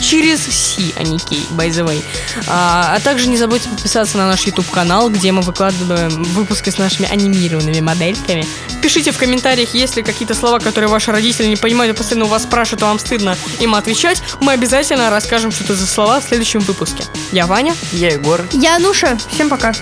Через 0.00 0.40
Си, 0.40 0.94
а 0.96 1.02
не 1.02 1.18
Кей, 1.18 1.44
by 1.50 1.68
the 1.68 1.84
way. 1.84 2.02
А, 2.46 2.94
а 2.94 3.00
также 3.00 3.28
не 3.28 3.36
забудьте 3.36 3.68
подписаться 3.68 4.16
на 4.18 4.26
наш 4.28 4.46
YouTube-канал, 4.46 5.10
где 5.10 5.32
мы 5.32 5.42
выкладываем 5.42 6.22
выпуски 6.22 6.70
с 6.70 6.78
нашими 6.78 7.08
анимированными 7.08 7.80
модельками. 7.80 8.46
Пишите 8.82 9.10
в 9.10 9.18
комментариях, 9.18 9.74
есть 9.74 9.96
ли 9.96 10.02
какие-то 10.02 10.34
слова, 10.34 10.58
которые 10.58 10.88
ваши 10.88 11.10
родители 11.12 11.46
не 11.46 11.56
понимают, 11.56 11.94
и 11.94 11.96
постоянно 11.96 12.26
у 12.26 12.28
вас 12.28 12.42
спрашивают, 12.44 12.82
а 12.82 12.86
вам 12.86 12.98
стыдно 12.98 13.36
им 13.58 13.74
отвечать. 13.74 14.22
Мы 14.40 14.52
обязательно 14.52 15.10
расскажем, 15.10 15.50
что 15.50 15.64
это 15.64 15.74
за 15.74 15.86
слова 15.86 16.20
в 16.20 16.24
следующем 16.24 16.60
выпуске. 16.60 17.04
Я 17.32 17.46
Ваня. 17.46 17.74
Я 17.92 18.10
Егор. 18.10 18.44
Я 18.52 18.76
Ануша. 18.76 19.18
Всем 19.32 19.48
пока. 19.48 19.72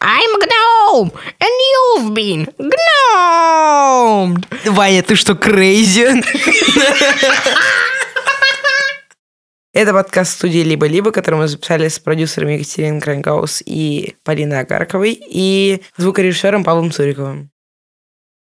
I'm 0.00 0.32
gnome, 0.50 1.10
and 1.40 1.54
you've 1.70 2.14
been 2.14 2.46
gnomed. 2.58 4.46
Ваня, 4.66 5.02
ты 5.02 5.14
что, 5.14 5.34
crazy? 5.34 6.22
Это 9.72 9.92
подкаст 9.92 10.32
студии 10.32 10.58
«Либо-либо», 10.58 11.12
который 11.12 11.36
мы 11.36 11.48
записали 11.48 11.88
с 11.88 11.98
продюсерами 11.98 12.54
Екатериной 12.54 13.00
Крангаус 13.00 13.62
и 13.64 14.16
Полиной 14.24 14.60
Агарковой 14.60 15.18
и 15.18 15.82
звукорежиссером 15.96 16.64
Павлом 16.64 16.90
Цуриковым. 16.90 17.50